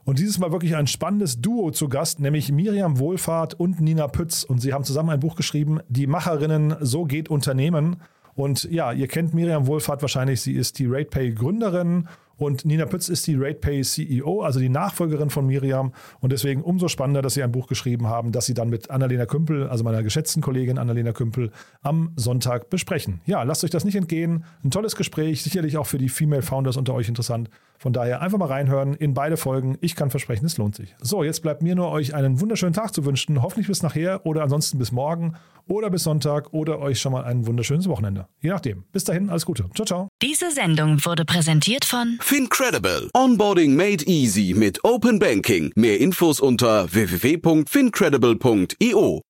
Und 0.05 0.19
dieses 0.19 0.39
Mal 0.39 0.53
wirklich 0.53 0.77
ein 0.77 0.87
spannendes 0.87 1.41
Duo 1.41 1.71
zu 1.71 1.89
Gast, 1.89 2.21
nämlich 2.21 2.51
Miriam 2.51 2.99
Wohlfahrt 2.99 3.55
und 3.55 3.81
Nina 3.81 4.09
Pütz. 4.09 4.45
Und 4.45 4.61
sie 4.61 4.73
haben 4.73 4.85
zusammen 4.85 5.11
ein 5.11 5.21
Buch 5.21 5.37
geschrieben, 5.37 5.81
Die 5.89 6.07
Macherinnen, 6.07 6.77
so 6.81 7.05
geht 7.05 7.29
Unternehmen. 7.29 7.97
Und 8.35 8.65
ja, 8.71 8.93
ihr 8.93 9.09
kennt 9.09 9.35
Miriam 9.35 9.67
Wohlfahrt 9.67 10.03
wahrscheinlich, 10.03 10.41
sie 10.41 10.53
ist 10.53 10.79
die 10.79 10.87
RatePay-Gründerin 10.87 12.09
und 12.41 12.65
Nina 12.65 12.87
Pütz 12.87 13.11
ist 13.11 13.27
die 13.27 13.35
RatePay 13.35 13.83
CEO, 13.83 14.41
also 14.41 14.61
die 14.61 14.71
Nachfolgerin 14.71 15.29
von 15.29 15.47
Miriam. 15.47 15.93
Und 16.21 16.33
deswegen 16.33 16.63
umso 16.63 16.89
spannender, 16.89 17.21
dass 17.21 17.35
sie 17.35 17.43
ein 17.43 17.53
Buch 17.53 17.67
geschrieben 17.67 18.07
haben, 18.07 18.33
das 18.33 18.47
sie 18.47 18.55
dann 18.55 18.71
mit 18.71 18.91
Annalena 18.91 19.27
Kümpel, 19.27 19.69
also 19.69 19.85
meiner 19.85 20.03
geschätzten 20.03 20.41
Kollegin 20.41 20.79
Annalena 20.79 21.13
Kümpel, 21.13 21.51
am 21.83 22.15
Sonntag 22.17 22.71
besprechen. 22.71 23.21
Ja, 23.27 23.43
lasst 23.43 23.63
euch 23.63 23.71
das 23.71 23.85
nicht 23.85 23.97
entgehen. 23.97 24.45
Ein 24.65 24.71
tolles 24.71 24.97
Gespräch, 24.97 25.43
sicherlich 25.43 25.77
auch 25.77 25.87
für 25.87 25.99
die 25.99 26.09
Female 26.09 26.41
Founders 26.41 26.79
unter 26.79 26.95
euch 26.95 27.09
interessant. 27.09 27.51
Von 27.81 27.93
daher 27.95 28.21
einfach 28.21 28.37
mal 28.37 28.49
reinhören 28.49 28.95
in 28.95 29.15
beide 29.15 29.39
Folgen. 29.39 29.79
Ich 29.81 29.97
kann 29.97 30.11
versprechen, 30.11 30.45
es 30.45 30.59
lohnt 30.59 30.77
sich. 30.77 30.95
So, 31.01 31.25
jetzt 31.25 31.41
bleibt 31.41 31.63
mir 31.63 31.75
nur 31.75 31.91
euch 31.91 32.15
einen 32.15 32.39
wunderschönen 32.39 32.75
Tag 32.75 32.93
zu 32.93 33.07
wünschen. 33.07 33.41
Hoffentlich 33.41 33.69
bis 33.69 33.83
nachher 33.83 34.27
oder 34.27 34.43
ansonsten 34.43 34.77
bis 34.77 34.93
morgen 34.93 35.37
oder 35.67 35.89
bis 35.89 36.03
Sonntag 36.03 36.53
oder 36.53 36.79
euch 36.79 37.01
schon 37.01 37.13
mal 37.13 37.25
ein 37.25 37.47
wunderschönes 37.47 37.89
Wochenende. 37.89 38.27
Je 38.43 38.51
nachdem. 38.51 38.85
Bis 38.93 39.05
dahin, 39.05 39.31
alles 39.31 39.47
Gute. 39.47 39.65
Ciao, 39.75 39.87
ciao. 39.87 40.09
Diese 40.21 40.51
Sendung 40.51 41.03
wurde 41.07 41.25
präsentiert 41.25 41.87
von 41.87 42.19
Fincredible. 42.21 43.09
Onboarding 43.15 43.75
made 43.75 44.05
easy 44.05 44.53
mit 44.55 44.85
Open 44.85 45.19
Banking. 45.19 45.73
Mehr 45.75 45.99
Infos 46.01 46.39
unter 46.39 46.93
www.fincredible.io. 46.93 49.23